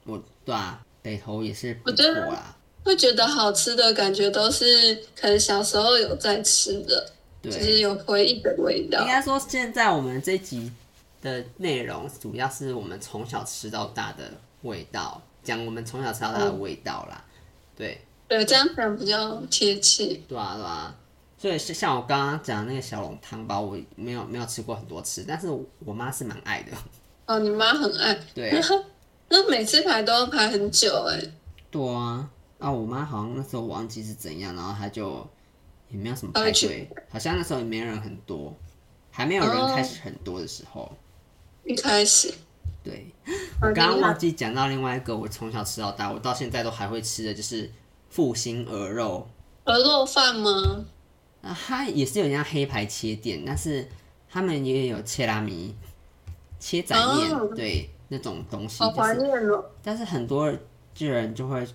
[0.05, 2.55] 我对啊，北投也是不错啦。
[2.85, 7.13] 会觉得好吃的感觉都是可能小时候有在吃的，
[7.43, 9.01] 对，就是有回忆的味道。
[9.01, 10.71] 应该说，现在我们这集
[11.21, 14.33] 的内容主要是我们从小吃到大的
[14.63, 17.25] 味道，讲我们从小吃到大的味道啦。
[17.27, 17.28] 嗯、
[17.79, 20.21] 对，对，这样讲比较贴切。
[20.29, 20.95] 对啊，对啊。
[21.39, 25.49] 所以是像我刚刚讲的那个小笼汤包，我没有没有吃过很多次，但是
[25.85, 26.73] 我妈是蛮爱的。
[27.27, 28.19] 哦，你妈很爱。
[28.35, 28.61] 对。
[29.31, 31.23] 那每次排都要排很久哎。
[31.71, 35.25] 对啊，啊，我妈好像那时候忘记是怎样，然后她就
[35.89, 38.53] 也没有什么排队，好像那时候也没人很多，
[39.13, 40.81] 还没有人开始很多的时候。
[40.83, 40.91] 哦、
[41.65, 42.35] 一开始。
[42.89, 43.07] 对。
[43.61, 47.71] 我刚刚忘记讲到另外一个，我从小吃到大，我到现在都还会吃的就是
[48.09, 49.29] 复兴鹅肉。
[49.65, 50.87] 鹅肉饭吗？
[51.43, 53.87] 啊，它也是有点像黑牌切店，但是
[54.31, 55.75] 他们也有切拉米、
[56.59, 58.83] 切仔面，哦、对那种东西。
[58.83, 59.63] 好怀念哦！
[59.83, 60.51] 但是很多
[60.99, 61.67] 人就会，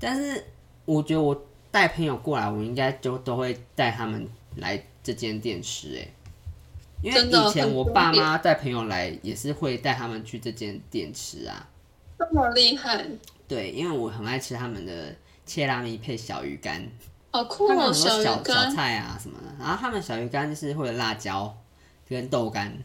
[0.00, 0.42] 但是
[0.86, 4.26] 我觉得我带朋友过来，我应该就都会带他们
[4.56, 6.08] 来这间店吃，哎，
[7.02, 11.68] 因为以前我爸妈带朋友来也是会带他们去这间店吃啊。
[12.18, 13.06] 这么厉害？
[13.46, 15.14] 对，因为我很爱吃他们的
[15.46, 16.86] 切拉米配小鱼干。
[17.30, 17.68] 好酷哦！
[17.68, 21.54] 很多小小菜啊什么的，然后他们小鱼干就是会有辣椒
[22.08, 22.76] 跟豆干，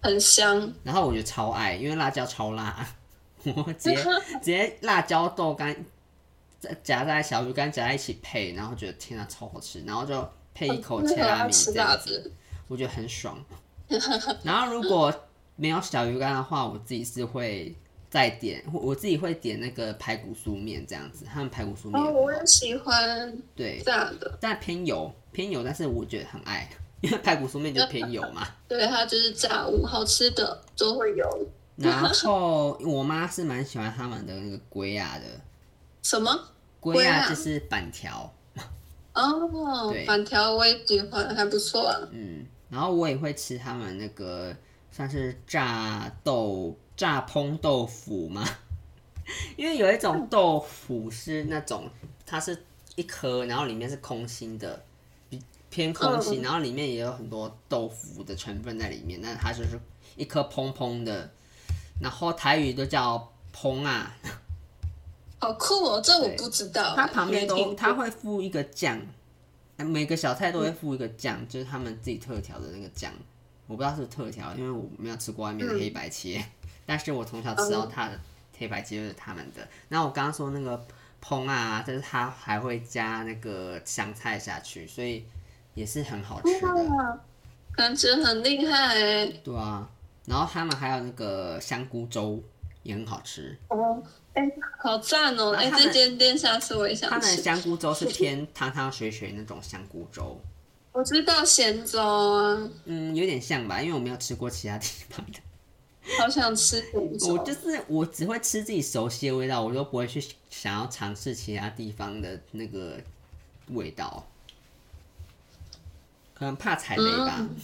[0.00, 0.72] 很香。
[0.84, 2.86] 然后我觉得超爱，因为辣椒超辣，
[3.44, 5.74] 我直接直接辣椒豆干
[6.84, 12.32] 夹在小鱼干夹在一起配，然后觉得天啊超好吃，然后就配一口切拉米这样子，
[12.68, 13.36] 我觉得很爽。
[14.44, 15.12] 然后如果
[15.56, 17.74] 没有小鱼干的话，我自己是会。
[18.10, 26.66] 再点，我自己会点那个排骨酥面这样子，他们排骨酥面哦，我也喜欢，对，这样的，但偏油偏油，但是我觉得很爱，
[27.02, 28.48] 因为排骨酥面就偏油嘛。
[28.66, 31.48] 对，它就是炸物，好吃的都会有。
[31.76, 35.24] 然后我妈是蛮喜欢他们的那个龟啊的，
[36.02, 36.34] 什么
[36.80, 37.28] 龟啊？
[37.28, 38.32] 就是板条。
[39.12, 42.08] 哦，对板条我也喜欢，还不错啊。
[42.10, 44.54] 嗯，然后我也会吃他们那个
[44.90, 46.76] 算是炸豆。
[46.98, 48.44] 炸烹豆腐嘛？
[49.56, 51.88] 因为有一种豆腐是那种，
[52.26, 52.64] 它是
[52.96, 54.82] 一颗，然后里面是空心的，
[55.30, 55.40] 比
[55.70, 59.20] 偏空心，然后里面也有很多豆腐的成分在里面。
[59.22, 59.78] 那它就是
[60.16, 61.30] 一颗蓬蓬的，
[62.02, 64.12] 然后台语都叫蓬啊。
[65.38, 66.96] 好酷哦，这我不知道。
[66.96, 69.00] 它旁边都它会附一个酱，
[69.84, 73.12] 每个小菜都会附一个酱，嗯、就是他们自己特调的那个酱。
[73.66, 76.38] 我不知道是是特调，因为我没有吃过外面的黑白切。
[76.38, 76.44] 嗯
[76.86, 78.18] 但是我从小吃到大的
[78.56, 79.68] 黑白切就是他们的。
[79.90, 80.86] 然后我刚刚说那个
[81.22, 85.22] 烹啊，就是他还会加那个香菜下去，所以
[85.74, 87.20] 也是很好吃的。
[87.72, 89.26] 感觉很厉害哎。
[89.44, 89.86] 对啊，
[90.24, 92.42] 然后他们还有那个香菇粥
[92.82, 93.54] 也很好吃。
[93.68, 94.02] 哦，
[94.78, 95.52] 好赞哦！
[95.52, 97.16] 哎、欸，这间店下次我也想吃。
[97.16, 100.40] 他们的香菇粥是偏汤汤水水那种香菇粥。
[100.92, 102.70] 我知道咸粥啊。
[102.84, 105.38] 嗯，有点像吧，因为我没有吃过其他地方的。
[106.18, 112.98] 好想吃，我就是我只会吃自己熟悉的味道，我都不会去想要尝试其他地方的那个
[113.68, 114.26] 味道，
[116.34, 117.36] 可能怕踩雷吧。
[117.40, 117.56] 嗯、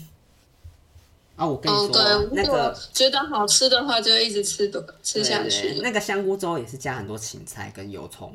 [1.37, 5.80] 啊，我跟你说，哦、那个觉得好吃的话，就一直吃的吃下去。
[5.82, 8.32] 那个香菇粥也是加很多芹菜跟油葱。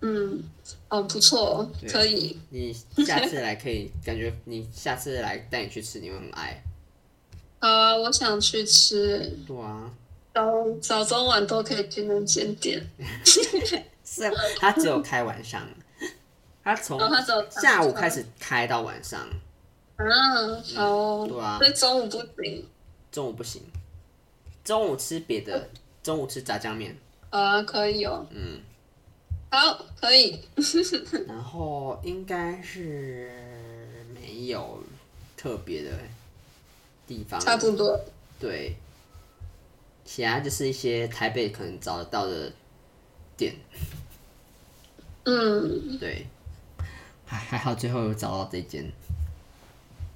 [0.00, 0.40] 嗯，
[0.88, 2.38] 哦，不错，可以。
[2.50, 2.72] 你
[3.04, 6.62] 下次来可以，感觉你下次来带你去吃，你会很爱。
[7.58, 9.36] 好啊，我想去吃。
[9.44, 9.90] 对啊，
[10.32, 10.44] 早
[10.80, 12.80] 早中晚都可以去那间店。
[14.04, 15.68] 是啊，他只有开晚上，
[16.62, 17.00] 他从
[17.50, 19.28] 下午开始开到晚上。
[19.98, 21.28] 嗯，好、哦嗯。
[21.28, 21.58] 对啊。
[21.58, 22.66] 所以中午不行。
[23.12, 23.62] 中午不行。
[24.64, 25.68] 中午吃别的，
[26.02, 26.96] 中午吃炸酱面。
[27.30, 28.26] 啊，可以哦。
[28.30, 28.60] 嗯。
[29.50, 30.40] 好，可以。
[31.28, 33.30] 然后应该是
[34.14, 34.82] 没有
[35.36, 35.90] 特别的。
[37.06, 37.98] 地方差不多，
[38.38, 38.76] 对，
[40.04, 42.52] 其他就是一些台北可能找得到的
[43.34, 43.56] 店，
[45.24, 46.26] 嗯，对，
[47.24, 48.92] 还还好最后有找到这间，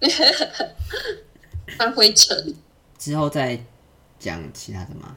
[1.79, 2.37] 搬回城
[2.99, 3.59] 之后再
[4.19, 5.17] 讲其他的吗？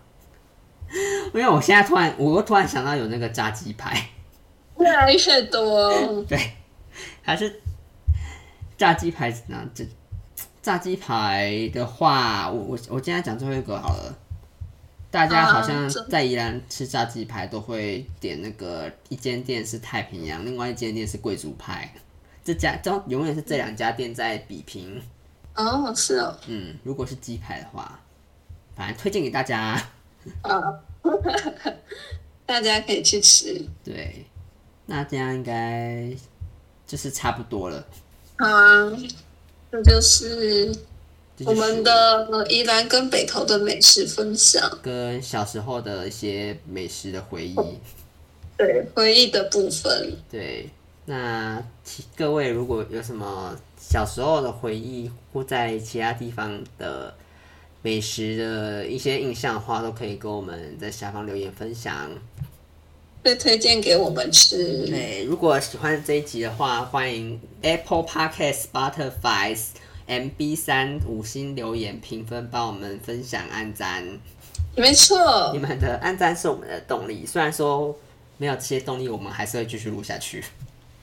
[1.33, 4.09] 因为我现在突然，我又突然想到有那个炸鸡排，
[4.79, 6.39] 越来越多，对，
[7.21, 7.61] 还是
[8.77, 9.69] 炸鸡排呢？
[9.73, 9.86] 这。
[10.61, 14.17] 炸鸡排的话，我我我今天讲最后一个好了。
[15.11, 21.93] 大家好像在宜兰吃炸鸡排都会点那个一间店是太平洋，另外一间店是贵族派。
[22.45, 25.01] 这家都永远是这两家店在比拼。
[25.55, 26.39] 哦，是哦。
[26.47, 27.99] 嗯，如果是鸡排的话，
[28.77, 29.83] 反正推荐给大家。
[30.43, 30.61] 啊，
[32.45, 33.65] 大家可以去吃。
[33.83, 34.25] 对，
[34.85, 36.09] 那这样应该
[36.87, 37.85] 就是差不多了。
[38.37, 38.97] 好啊。
[39.71, 40.73] 这就是
[41.43, 47.55] 我们的宜兰跟北投的美食分享，跟小时候的一些美食的回忆。
[48.55, 50.15] 对，回忆的部分。
[50.31, 50.69] 对，
[51.06, 51.64] 那
[52.16, 57.14] 各位如果有什么小时候的回忆，或在其他地方的
[57.84, 62.10] 美食的一些印象的话，都可以跟我们在下方留言分享，
[63.24, 64.88] 会推荐给我们吃。
[64.88, 69.56] 对，如果喜欢这一集的话，欢迎 Apple Podcast、Spotify、
[70.08, 74.03] MB 三五星留言评分，帮我们分享按赞。
[74.76, 77.26] 没错，你们的按赞是我们的动力。
[77.26, 77.95] 虽然说
[78.38, 80.43] 没有这些动力，我们还是会继续录下去。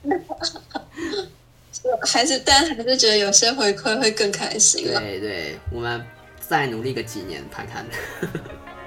[2.06, 4.84] 还是，但还是觉得有些回馈会更开心。
[4.84, 6.04] 对对，我们
[6.40, 7.86] 再努力个几年看看。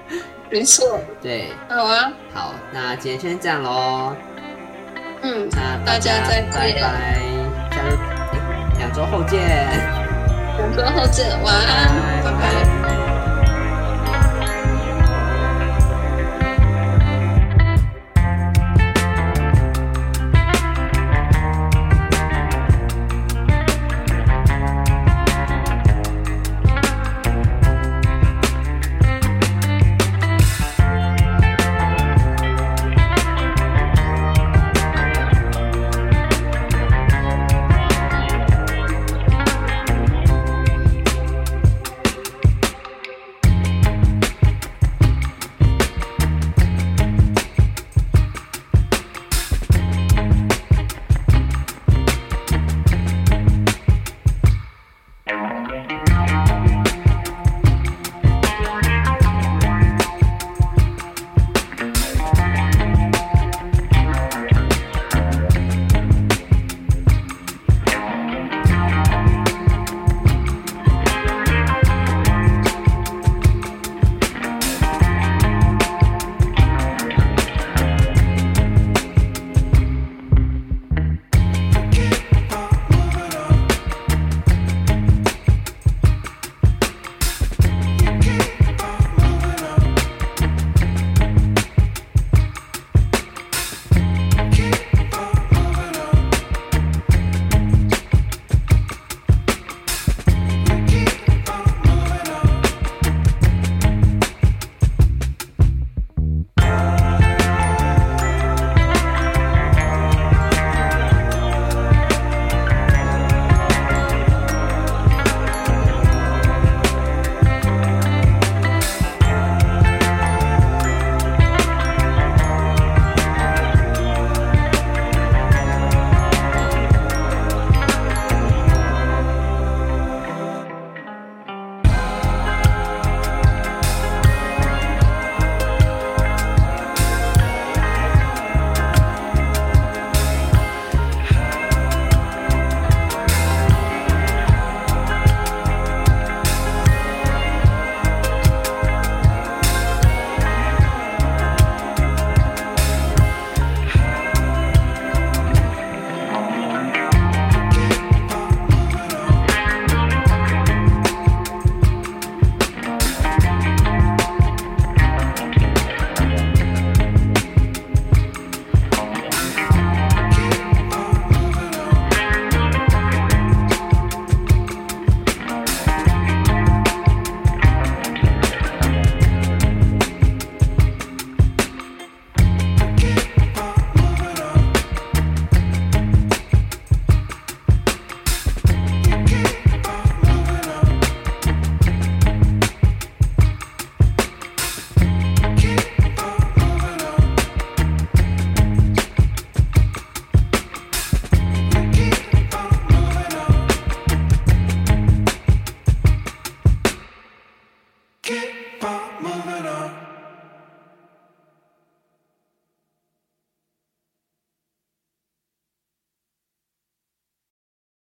[0.50, 1.00] 没错。
[1.20, 1.48] 对。
[1.68, 2.12] 好啊。
[2.32, 4.14] 好，那今天先这样喽。
[5.22, 5.48] 嗯。
[5.50, 6.50] 那大家，再见。
[6.52, 7.20] 拜拜。
[7.70, 7.96] 下周，
[8.78, 9.40] 两周后见。
[10.56, 11.26] 两周后见。
[11.42, 11.88] 晚安。
[12.22, 12.32] 拜拜。
[12.32, 12.38] 拜
[12.82, 13.05] 拜。